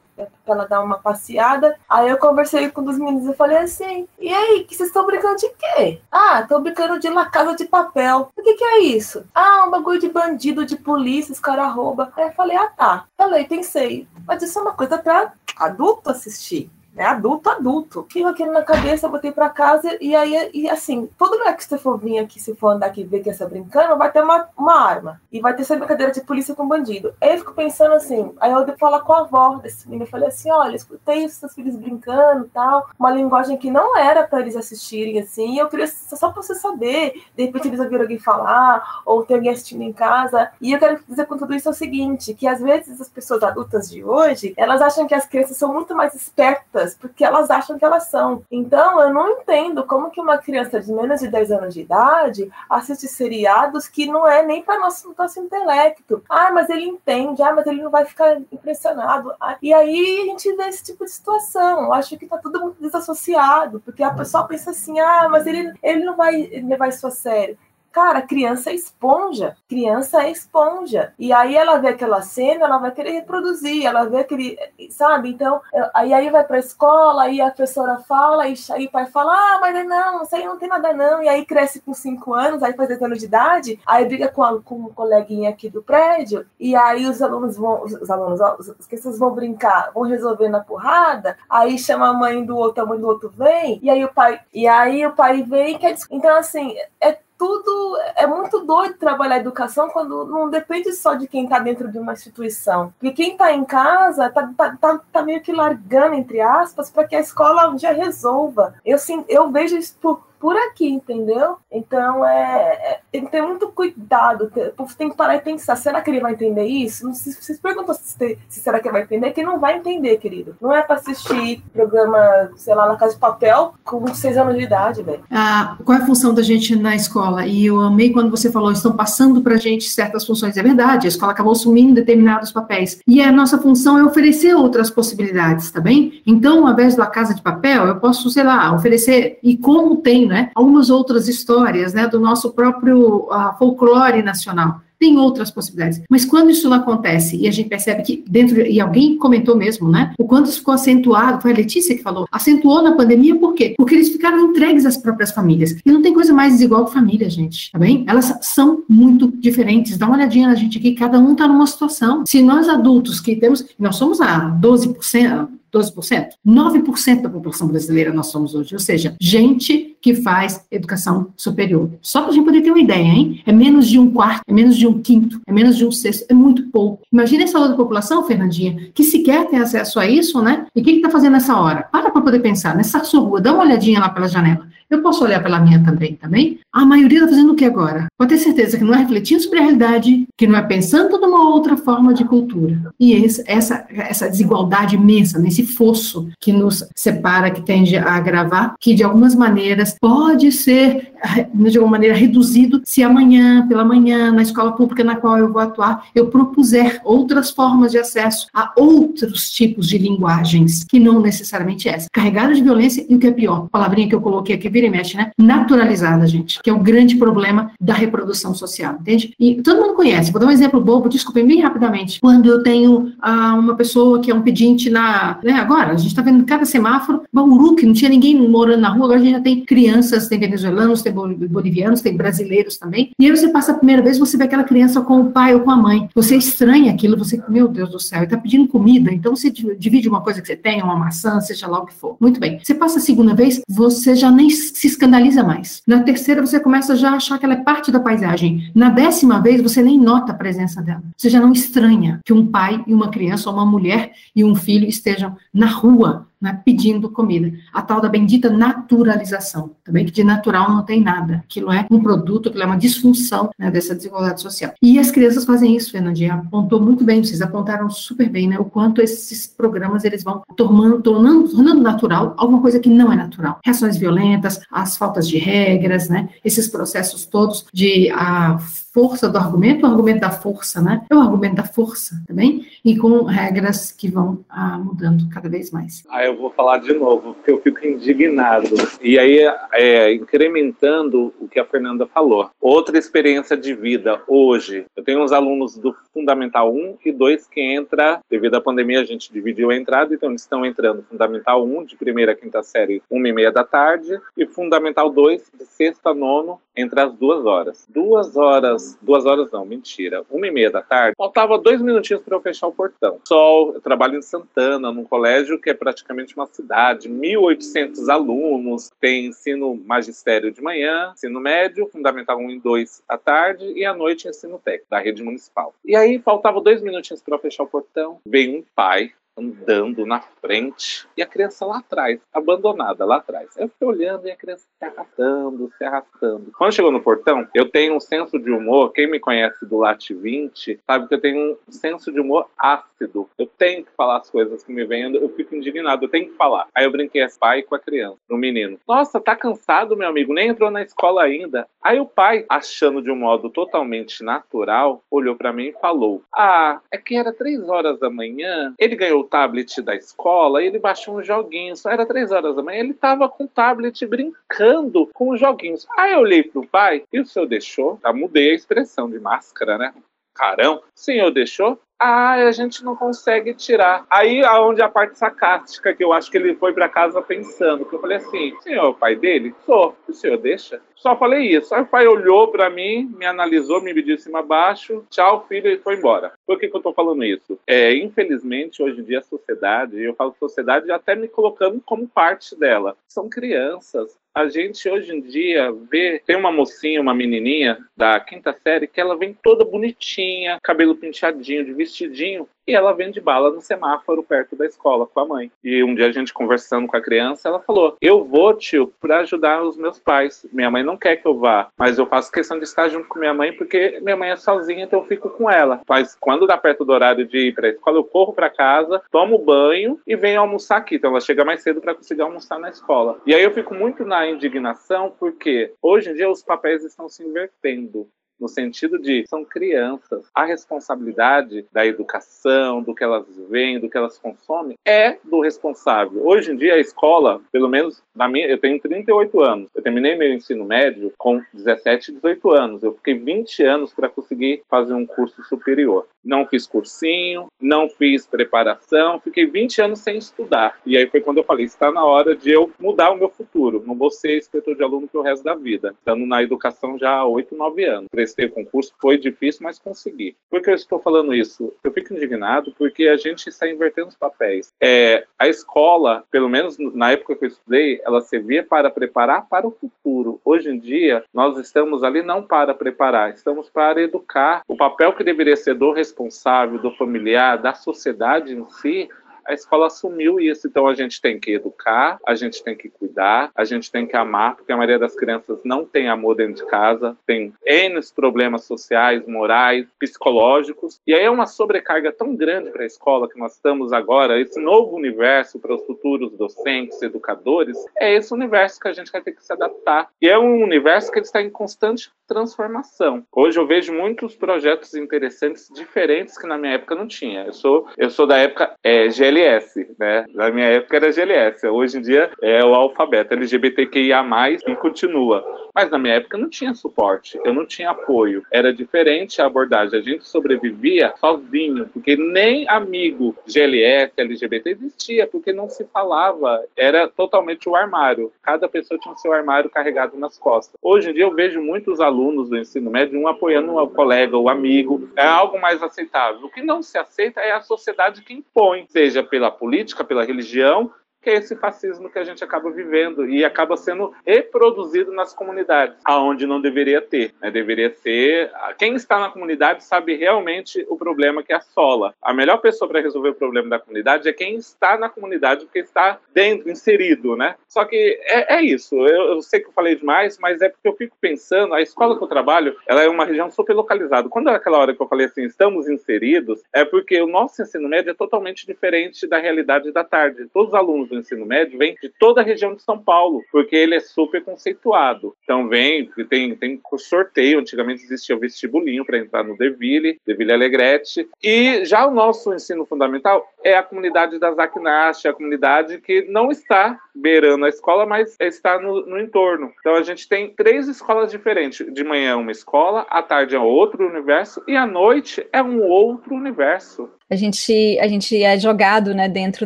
[0.45, 1.75] ela dar uma passeada.
[1.87, 5.05] Aí eu conversei com um dos meninos e falei assim: e aí, que vocês estão
[5.05, 6.01] brincando de quê?
[6.11, 8.31] Ah, tô brincando de La Casa de Papel.
[8.35, 9.25] O que, que é isso?
[9.33, 12.11] Ah, um bagulho de bandido, de polícia, os caras roubam.
[12.15, 13.05] Aí eu falei: ah, tá.
[13.17, 16.69] Falei, pensei, mas isso é uma coisa para adulto assistir
[16.99, 18.05] é adulto, adulto.
[18.11, 21.77] Fico aquilo na cabeça, botei pra casa e aí, e assim, todo lugar que você
[21.77, 24.81] for vir aqui, se for andar aqui ver que tá brincando, vai ter uma, uma
[24.81, 25.21] arma.
[25.31, 27.13] E vai ter essa brincadeira de polícia com bandido.
[27.21, 30.03] Aí eu fico pensando assim, aí eu devo falar com a avó desse menino.
[30.03, 32.89] Eu falei assim: olha, escutei os seus filhos brincando tal.
[32.99, 35.57] Uma linguagem que não era para eles assistirem, assim.
[35.57, 37.23] Eu queria só pra você saber.
[37.33, 40.51] De repente eles ouviram alguém falar, ou tem alguém assistindo em casa.
[40.59, 43.41] E eu quero dizer com tudo isso é o seguinte: que às vezes as pessoas
[43.41, 47.77] adultas de hoje, elas acham que as crianças são muito mais espertas porque elas acham
[47.77, 48.43] que elas são.
[48.51, 52.51] Então, eu não entendo como que uma criança de menos de 10 anos de idade
[52.69, 56.23] assiste seriados que não é nem para nosso, nosso intelecto.
[56.29, 59.33] Ah, mas ele entende, ah, mas ele não vai ficar impressionado.
[59.39, 61.85] Ah, e aí a gente vê esse tipo de situação.
[61.85, 65.73] Eu acho que tá tudo muito desassociado, porque a pessoa pensa assim, ah, mas ele,
[65.81, 67.57] ele não vai levar isso a sério.
[67.91, 69.55] Cara, criança é esponja.
[69.67, 71.13] Criança é esponja.
[71.17, 74.57] E aí ela vê aquela cena, ela vai querer reproduzir, ela vê aquele.
[74.89, 75.29] Sabe?
[75.29, 75.61] Então,
[75.93, 79.57] aí, aí vai pra escola, aí a professora fala, e aí o pai fala: ah,
[79.59, 81.23] mas não, isso aí não tem nada não.
[81.23, 84.43] E aí cresce com 5 anos, aí faz 10 anos de idade, aí briga com,
[84.43, 88.39] a, com um coleguinha aqui do prédio, e aí os alunos vão, os alunos,
[88.79, 92.85] os crianças vão brincar, vão resolver na porrada, aí chama a mãe do outro, a
[92.85, 95.95] mãe do outro vem, e aí o pai, e aí o pai vem quer.
[96.11, 101.25] Então, assim, é tudo é muito doido trabalhar a educação quando não depende só de
[101.25, 102.93] quem está dentro de uma instituição.
[102.99, 107.07] Porque quem está em casa está tá, tá, tá, meio que largando, entre aspas, para
[107.07, 108.75] que a escola dia resolva.
[108.85, 111.57] Eu, sim, eu vejo isso por, por aqui, entendeu?
[111.71, 114.51] Então é, é, tem que ter muito cuidado.
[114.55, 117.05] O povo tem que parar e pensar: será que ele vai entender isso?
[117.05, 120.17] Não se vocês perguntam se, se, será que ele vai entender, que não vai entender,
[120.17, 120.55] querido.
[120.61, 124.63] Não é para assistir programa, sei lá, na Casa de Papel com seis anos de
[124.63, 125.23] idade, velho.
[125.29, 127.45] Ah, qual é a função da gente na escola?
[127.45, 130.57] E eu amei quando você falou: estão passando para a gente certas funções.
[130.57, 133.01] É verdade, a escola acabou assumindo determinados papéis.
[133.05, 136.21] E a nossa função é oferecer outras possibilidades, tá bem?
[136.25, 140.28] Então, ao invés da Casa de Papel, eu posso, sei lá, oferecer, e como tem
[140.29, 140.51] né?
[140.55, 144.81] Algumas outras histórias, né, do nosso próprio uh, folclore nacional.
[144.99, 146.01] Tem outras possibilidades.
[146.09, 149.89] Mas quando isso não acontece e a gente percebe que dentro, e alguém comentou mesmo,
[149.89, 150.13] né?
[150.19, 153.75] O quanto isso ficou acentuado, foi a Letícia que falou, acentuou na pandemia por quê?
[153.77, 155.77] Porque eles ficaram entregues às próprias famílias.
[155.85, 158.03] E não tem coisa mais desigual que família, gente, tá bem?
[158.07, 159.97] Elas são muito diferentes.
[159.97, 162.25] Dá uma olhadinha na gente aqui, cada um tá numa situação.
[162.27, 166.29] Se nós adultos que temos, nós somos a 12%, 12%?
[166.45, 171.89] 9% da população brasileira nós somos hoje, ou seja, gente que faz educação superior.
[172.01, 173.41] Só para a gente poder ter uma ideia, hein?
[173.45, 176.25] É menos de um quarto, é menos de um quinto, é menos de um sexto,
[176.29, 177.03] é muito pouco.
[177.11, 180.65] Imagina essa outra população, Fernandinha, que sequer tem acesso a isso, né?
[180.75, 181.83] E o que está fazendo nessa hora?
[181.83, 184.67] Para para poder pensar, nessa sua rua, dá uma olhadinha lá pela janela.
[184.89, 186.59] Eu posso olhar pela minha também, também?
[186.71, 188.07] A maioria está fazendo o que agora?
[188.15, 191.49] Pode ter certeza que não é refletindo sobre a realidade, que não é pensando numa
[191.49, 192.93] outra forma de cultura.
[192.99, 198.75] E esse, essa, essa desigualdade imensa, nesse fosso que nos separa, que tende a agravar,
[198.79, 201.11] que de algumas maneiras pode ser,
[201.55, 205.61] de alguma maneira, reduzido se amanhã, pela manhã, na escola pública na qual eu vou
[205.61, 211.89] atuar, eu propuser outras formas de acesso a outros tipos de linguagens, que não necessariamente
[211.89, 212.07] essa.
[212.13, 214.89] Carregada de violência e o que é pior, palavrinha que eu coloquei aqui, vira e
[214.91, 215.31] mexe, né?
[215.35, 219.33] Naturalizada, gente que é o grande problema da reprodução social, entende?
[219.39, 222.19] E todo mundo conhece, vou dar um exemplo bobo, desculpem bem rapidamente.
[222.19, 225.39] Quando eu tenho ah, uma pessoa que é um pedinte na.
[225.43, 228.89] Né, agora, a gente está vendo cada semáforo, Bauru, que não tinha ninguém morando na
[228.89, 233.11] rua, agora a gente já tem crianças, tem venezuelanos, tem bolivianos, tem brasileiros também.
[233.19, 235.61] E aí você passa a primeira vez, você vê aquela criança com o pai ou
[235.61, 236.09] com a mãe.
[236.15, 240.21] Você estranha aquilo, você, meu Deus do céu, está pedindo comida, então você divide uma
[240.21, 242.17] coisa que você tem, uma maçã, seja lá o que for.
[242.19, 242.59] Muito bem.
[242.61, 245.81] Você passa a segunda vez, você já nem se escandaliza mais.
[245.87, 248.71] Na terceira, você começa já a achar que ela é parte da paisagem.
[248.73, 251.03] Na décima vez, você nem nota a presença dela.
[251.15, 254.55] Você já não estranha que um pai e uma criança, ou uma mulher e um
[254.55, 257.51] filho estejam na rua né, pedindo comida.
[257.73, 261.43] A tal da bendita naturalização, também que de natural não tem nada.
[261.45, 264.73] Aquilo é um produto, aquilo é uma disfunção né, dessa desigualdade social.
[264.81, 268.65] E as crianças fazem isso, Fernandinha, apontou muito bem, vocês apontaram super bem, né, o
[268.65, 273.59] quanto esses programas eles vão tornando, tornando, tornando natural alguma coisa que não é natural.
[273.63, 278.57] Reações violentas, as faltas de regras, né, esses processos todos de a
[278.93, 281.05] força do argumento, o argumento da força, né?
[281.09, 285.71] É o argumento da força também, e com regras que vão ah, mudando cada vez
[285.71, 286.03] mais.
[286.09, 288.75] Ah, eu vou falar de novo, porque eu fico indignado.
[289.01, 289.39] E aí,
[289.73, 292.49] é, incrementando o que a Fernanda falou.
[292.59, 294.85] Outra experiência de vida hoje.
[294.95, 299.05] Eu tenho uns alunos do Fundamental 1 e 2 que entra, devido à pandemia, a
[299.05, 303.01] gente dividiu a entrada, então eles estão entrando Fundamental 1, de primeira a quinta série,
[303.09, 307.45] uma e meia da tarde, e Fundamental 2, de sexta a nono, entre as duas
[307.45, 307.85] horas.
[307.89, 312.35] Duas horas, duas horas não, mentira, uma e meia da tarde, faltava dois minutinhos para
[312.35, 313.19] eu fechar o portão.
[313.27, 319.27] Sol, eu trabalho em Santana, num colégio que é praticamente uma cidade, 1.800 alunos, tem
[319.27, 324.27] ensino magistério de manhã, ensino médio, fundamental 1 e 2 à tarde, e à noite
[324.27, 325.73] ensino técnico da rede municipal.
[325.85, 330.21] E aí faltava dois minutinhos para eu fechar o portão, veio um pai andando na
[330.41, 333.49] frente e a criança lá atrás, abandonada lá atrás.
[333.57, 336.51] Eu fiquei olhando e a criança se arrastando, se arrastando.
[336.57, 338.91] Quando chegou no portão, eu tenho um senso de humor.
[338.91, 343.29] Quem me conhece do Late 20 sabe que eu tenho um senso de humor ácido.
[343.37, 346.35] Eu tenho que falar as coisas que me vêm, eu fico indignado, eu tenho que
[346.35, 346.67] falar.
[346.75, 348.77] Aí eu brinquei esse pai com a criança, no menino.
[348.87, 351.67] Nossa, tá cansado, meu amigo, nem entrou na escola ainda.
[351.81, 356.81] Aí o pai, achando de um modo totalmente natural, olhou para mim e falou: Ah,
[356.91, 361.19] é que era três horas da manhã, ele ganhou tablet da escola e ele baixou
[361.19, 361.85] uns joguinhos.
[361.85, 365.87] Era três horas da manhã, ele tava com o tablet brincando com os joguinhos.
[365.97, 367.99] Aí eu olhei pro pai e o senhor deixou.
[368.01, 369.93] Já mudei a expressão de máscara, né?
[370.33, 370.77] Carão.
[370.77, 371.79] O senhor deixou?
[371.99, 374.05] Ah, a gente não consegue tirar.
[374.09, 377.93] Aí aonde a parte sarcástica, que eu acho que ele foi para casa pensando, que
[377.93, 379.53] eu falei assim, senhor o pai dele?
[379.65, 379.93] Sou.
[380.07, 380.81] O senhor deixa?
[380.95, 381.75] Só falei isso.
[381.75, 385.77] Aí o pai olhou para mim, me analisou, me mediu cima abaixo, tchau, filho, e
[385.77, 386.31] foi embora.
[386.47, 387.59] Por que, que eu tô falando isso?
[387.67, 392.57] É, infelizmente, hoje em dia a sociedade, eu falo sociedade até me colocando como parte
[392.57, 398.19] dela, são crianças a gente hoje em dia vê, tem uma mocinha, uma menininha da
[398.19, 403.51] quinta série que ela vem toda bonitinha, cabelo penteadinho, de vestidinho, e ela vende bala
[403.51, 405.51] no semáforo perto da escola com a mãe.
[405.63, 409.19] E um dia a gente conversando com a criança, ela falou: Eu vou, tio, para
[409.19, 410.45] ajudar os meus pais.
[410.51, 413.19] Minha mãe não quer que eu vá, mas eu faço questão de estar junto com
[413.19, 415.81] minha mãe porque minha mãe é sozinha, então eu fico com ela.
[415.87, 419.01] Mas quando dá perto do horário de ir para a escola, eu corro para casa,
[419.11, 420.95] tomo banho e venho almoçar aqui.
[420.95, 423.19] Então ela chega mais cedo para conseguir almoçar na escola.
[423.25, 427.23] E aí eu fico muito na indignação porque hoje em dia os papéis estão se
[427.23, 428.07] invertendo
[428.39, 430.29] no sentido de são crianças.
[430.33, 436.25] A responsabilidade da educação, do que elas veem, do que elas consomem, é do responsável.
[436.25, 439.69] Hoje em dia, a escola, pelo menos na minha, eu tenho 38 anos.
[439.73, 442.83] Eu terminei meu ensino médio com 17, 18 anos.
[442.83, 446.07] Eu fiquei 20 anos para conseguir fazer um curso superior.
[446.23, 450.79] Não fiz cursinho, não fiz preparação, fiquei 20 anos sem estudar.
[450.85, 453.83] E aí foi quando eu falei: está na hora de eu mudar o meu futuro.
[453.85, 455.95] Não vou ser inspetor de aluno pelo resto da vida.
[455.97, 460.35] Estando na educação já há 8, 9 anos prestei o concurso, foi difícil, mas consegui.
[460.49, 461.73] Por que eu estou falando isso?
[461.83, 464.71] Eu fico indignado porque a gente está invertendo os papéis.
[464.81, 469.67] É, a escola, pelo menos na época que eu estudei, ela servia para preparar para
[469.67, 470.39] o futuro.
[470.45, 474.61] Hoje em dia, nós estamos ali não para preparar, estamos para educar.
[474.67, 479.09] O papel que deveria ser do responsável, do familiar, da sociedade em si,
[479.45, 480.67] a escola assumiu isso.
[480.67, 484.15] Então a gente tem que educar, a gente tem que cuidar, a gente tem que
[484.15, 488.63] amar, porque a maioria das crianças não tem amor dentro de casa, tem N problemas
[488.63, 490.99] sociais, morais, psicológicos.
[491.05, 494.59] E aí é uma sobrecarga tão grande para a escola que nós estamos agora, esse
[494.59, 499.33] novo universo para os futuros docentes, educadores, é esse universo que a gente vai ter
[499.33, 500.09] que se adaptar.
[500.21, 503.23] E é um universo que está em constante transformação.
[503.31, 507.43] Hoje eu vejo muitos projetos interessantes, diferentes que na minha época não tinha.
[507.45, 509.09] Eu sou, eu sou da época é,
[509.39, 510.25] GLS, né?
[510.33, 511.65] Na minha época era GLS.
[511.67, 514.25] Hoje em dia é o alfabeto LGBTQIA+,
[514.67, 515.43] e continua.
[515.73, 518.43] Mas na minha época não tinha suporte, eu não tinha apoio.
[518.51, 519.97] Era diferente a abordagem.
[519.97, 526.63] A gente sobrevivia sozinho, porque nem amigo GLS, LGBT existia, porque não se falava.
[526.75, 528.31] Era totalmente o armário.
[528.41, 530.75] Cada pessoa tinha o seu armário carregado nas costas.
[530.81, 534.49] Hoje em dia eu vejo muitos alunos do ensino médio, um apoiando o colega, o
[534.49, 535.09] amigo.
[535.15, 536.45] É algo mais aceitável.
[536.45, 540.91] O que não se aceita é a sociedade que impõe, seja pela política, pela religião,
[541.21, 545.97] que é esse fascismo que a gente acaba vivendo e acaba sendo reproduzido nas comunidades,
[546.05, 547.33] aonde não deveria ter.
[547.41, 547.51] Né?
[547.51, 552.13] Deveria ser quem está na comunidade sabe realmente o problema que assola.
[552.21, 555.79] A melhor pessoa para resolver o problema da comunidade é quem está na comunidade, porque
[555.79, 557.55] está dentro, inserido, né?
[557.67, 558.95] Só que é, é isso.
[558.95, 561.73] Eu, eu, sei que eu falei demais, mas é porque eu fico pensando.
[561.73, 564.29] A escola que eu trabalho, ela é uma região super localizada.
[564.29, 567.89] Quando é aquela hora que eu falei assim, estamos inseridos, é porque o nosso ensino
[567.89, 570.47] médio é totalmente diferente da realidade da tarde.
[570.53, 573.75] Todos os alunos do ensino médio vem de toda a região de São Paulo, porque
[573.75, 575.35] ele é super conceituado.
[575.43, 581.27] Então vem, tem, tem sorteio, antigamente existia o vestibulinho para entrar no Deville, Deville Alegrete,
[581.43, 586.51] e já o nosso ensino fundamental é a comunidade da Zacnache, a comunidade que não
[586.51, 589.71] está beirando a escola, mas está no, no entorno.
[589.79, 591.85] Então a gente tem três escolas diferentes.
[591.91, 595.81] De manhã é uma escola, à tarde é outro universo e à noite é um
[595.83, 599.65] outro universo a gente, a gente é jogado né, dentro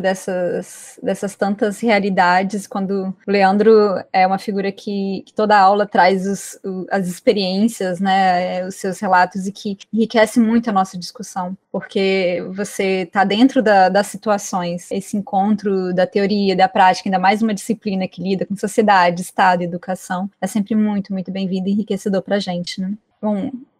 [0.00, 3.72] dessas, dessas tantas realidades, quando o Leandro
[4.12, 6.58] é uma figura que, que toda aula traz os,
[6.90, 13.02] as experiências, né, os seus relatos, e que enriquece muito a nossa discussão, porque você
[13.02, 18.06] está dentro da, das situações, esse encontro da teoria, da prática, ainda mais uma disciplina
[18.06, 22.40] que lida com sociedade, Estado educação, é sempre muito, muito bem-vindo e enriquecedor para a
[22.40, 22.80] gente.
[22.80, 22.92] Né?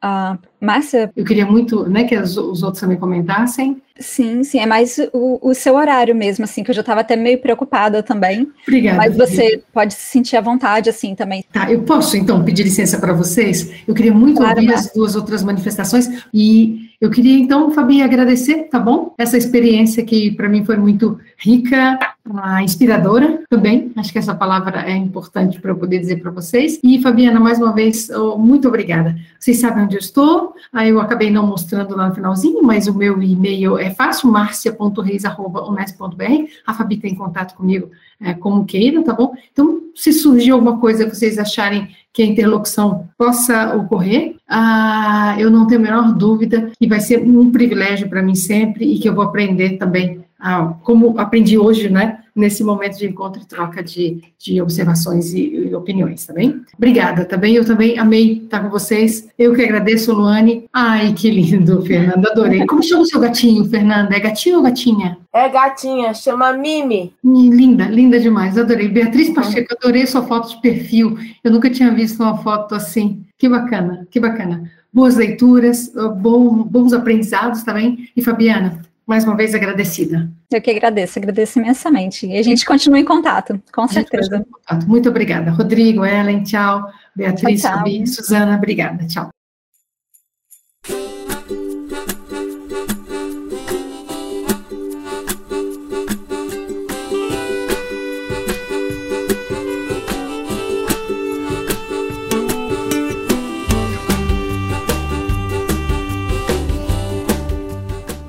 [0.01, 1.11] A Márcia.
[1.17, 3.81] Eu queria muito né, que os outros também comentassem.
[3.99, 7.15] Sim, sim, é mais o, o seu horário mesmo, assim, que eu já estava até
[7.15, 8.51] meio preocupada também.
[8.67, 8.97] Obrigada.
[8.97, 11.45] Mas você pode se sentir à vontade, assim, também.
[11.53, 13.71] Tá, eu posso, então, pedir licença para vocês?
[13.87, 18.65] Eu queria muito claro, ouvir as duas outras manifestações e eu queria, então, Fabi, agradecer,
[18.71, 19.15] tá bom?
[19.19, 21.99] Essa experiência que, para mim, foi muito rica,
[22.37, 23.93] ah, inspiradora também.
[23.97, 26.81] Acho que essa palavra é importante para eu poder dizer para vocês.
[26.83, 29.15] E, Fabiana, mais uma vez, oh, muito obrigada.
[29.39, 30.55] Vocês sabem onde eu estou.
[30.73, 36.51] Ah, eu acabei não mostrando lá no finalzinho, mas o meu e-mail é fácil, marcia.reis.unes.br.
[36.67, 39.35] A Fabi tem contato comigo é, como queira, tá bom?
[39.53, 45.51] Então, se surgir alguma coisa que vocês acharem que a interlocução possa ocorrer, ah, eu
[45.51, 49.09] não tenho a menor dúvida que vai ser um privilégio para mim sempre e que
[49.09, 52.19] eu vou aprender também, ah, como aprendi hoje, né?
[52.35, 56.63] nesse momento de encontro e troca de, de observações e, e opiniões, tá bem?
[56.77, 57.55] Obrigada, tá bem?
[57.55, 59.29] Eu também amei estar com vocês.
[59.39, 60.65] Eu que agradeço, Luane.
[60.73, 62.67] Ai, que lindo, Fernanda, adorei.
[62.67, 64.17] Como chama o seu gatinho, Fernanda?
[64.17, 65.19] É gatinho ou gatinha?
[65.33, 67.13] É gatinha, chama Mimi.
[67.23, 68.89] Linda, linda demais, adorei.
[68.89, 71.17] Beatriz Pacheco, adorei sua foto de perfil.
[71.43, 73.25] Eu nunca tinha visto uma foto assim.
[73.39, 74.71] Que bacana, que bacana.
[74.93, 78.09] Boas leituras, bom, bons aprendizados também.
[78.17, 80.31] E Fabiana, mais uma vez agradecida.
[80.51, 82.27] Eu que agradeço, agradeço imensamente.
[82.27, 84.45] E a gente continua em contato, com certeza.
[84.51, 84.89] Contato.
[84.89, 85.51] Muito obrigada.
[85.51, 86.83] Rodrigo, Ellen, tchau.
[87.15, 88.07] Beatriz, tchau, tchau.
[88.07, 89.07] Suzana, obrigada.
[89.07, 89.29] Tchau.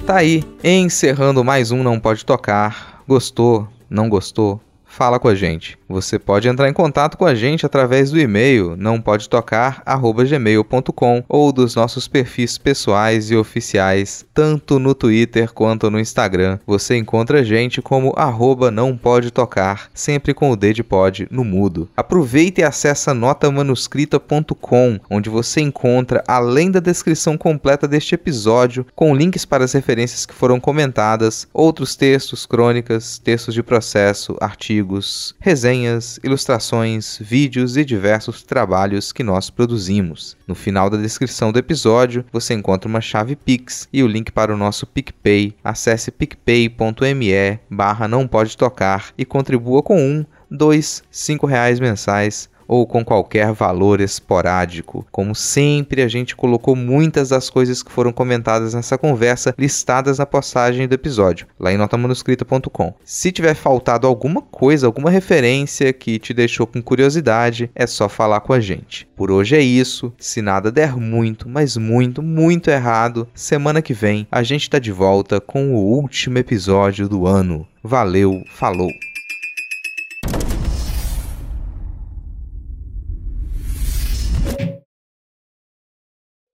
[0.06, 3.01] Tá aí, encerrando mais um Não Pode Tocar.
[3.08, 3.68] Gostou?
[3.89, 4.62] Não gostou?
[4.96, 5.78] Fala com a gente.
[5.89, 11.52] Você pode entrar em contato com a gente através do e-mail não pode tocar@gmail.com ou
[11.52, 16.60] dos nossos perfis pessoais e oficiais, tanto no Twitter quanto no Instagram.
[16.66, 21.43] Você encontra a gente como arroba não pode tocar, sempre com o D pod no
[21.43, 21.89] mudo.
[21.98, 29.43] Aproveita e acessa notamanuscrita.com, onde você encontra, além da descrição completa deste episódio, com links
[29.43, 36.20] para as referências que foram comentadas, outros textos, crônicas, textos de processo, artigos artigos, resenhas,
[36.24, 40.38] ilustrações, vídeos e diversos trabalhos que nós produzimos.
[40.48, 44.54] No final da descrição do episódio, você encontra uma chave Pix e o link para
[44.54, 45.56] o nosso PicPay.
[45.64, 52.86] Acesse picpay.me barra não pode tocar e contribua com um, dois, cinco reais mensais ou
[52.86, 55.05] com qualquer valor esporádico.
[55.11, 60.26] Como sempre, a gente colocou muitas das coisas que foram comentadas nessa conversa listadas na
[60.26, 62.93] postagem do episódio, lá em notamanuscrita.com.
[63.04, 68.42] Se tiver faltado alguma coisa, alguma referência que te deixou com curiosidade, é só falar
[68.42, 69.08] com a gente.
[69.16, 70.13] Por hoje é isso.
[70.17, 74.92] Se nada der muito, mas muito, muito errado, semana que vem a gente tá de
[74.92, 77.67] volta com o último episódio do ano.
[77.83, 79.14] Valeu, falou!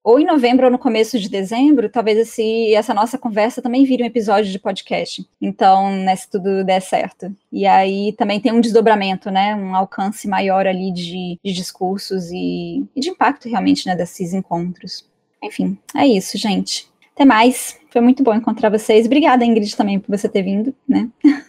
[0.03, 4.03] Ou em novembro ou no começo de dezembro, talvez esse, essa nossa conversa também vire
[4.03, 5.27] um episódio de podcast.
[5.39, 7.33] Então, né, se tudo der certo.
[7.51, 9.55] E aí também tem um desdobramento, né?
[9.55, 15.07] Um alcance maior ali de, de discursos e, e de impacto realmente né, desses encontros.
[15.43, 16.89] Enfim, é isso, gente.
[17.13, 17.79] Até mais.
[17.91, 19.05] Foi muito bom encontrar vocês.
[19.05, 21.09] Obrigada, Ingrid, também por você ter vindo, né?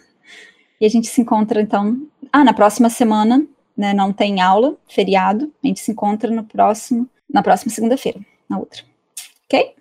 [0.79, 2.07] e a gente se encontra, então.
[2.31, 3.47] Ah, na próxima semana,
[3.77, 3.95] né?
[3.95, 5.51] Não tem aula, feriado.
[5.65, 8.21] A gente se encontra no próximo, na próxima segunda-feira
[8.53, 8.83] na outra.
[9.47, 9.75] Ok?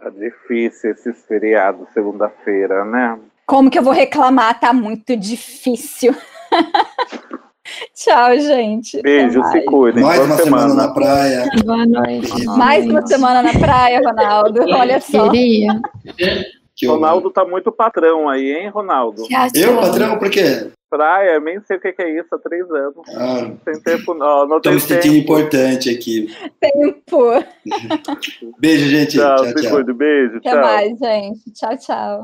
[0.00, 3.18] Tá difícil esses feriados segunda-feira, né?
[3.46, 4.58] Como que eu vou reclamar?
[4.58, 6.14] Tá muito difícil.
[7.94, 9.00] Tchau, gente.
[9.02, 10.02] Beijo, se cuidem.
[10.02, 10.68] Mais uma semana.
[10.68, 10.86] semana.
[10.86, 11.50] na praia.
[11.64, 12.44] Boa noite.
[12.46, 14.62] Mais uma semana na praia, Ronaldo.
[14.62, 15.30] Olha só.
[15.30, 15.80] Queria.
[16.86, 19.22] Ronaldo tá muito patrão aí, hein, Ronaldo?
[19.54, 20.70] Eu, patrão, por quê?
[20.92, 22.98] praia, nem sei o que é isso há três anos.
[23.16, 26.26] Ah, tem tempo, não, não tem me sentindo importante aqui.
[26.60, 27.32] Tempo.
[28.58, 29.16] Beijo, gente.
[29.16, 29.94] Tchau, tchau, tchau.
[29.94, 30.60] Beijo, Até tchau.
[30.60, 31.50] mais, gente.
[31.54, 32.20] Tchau, tchau.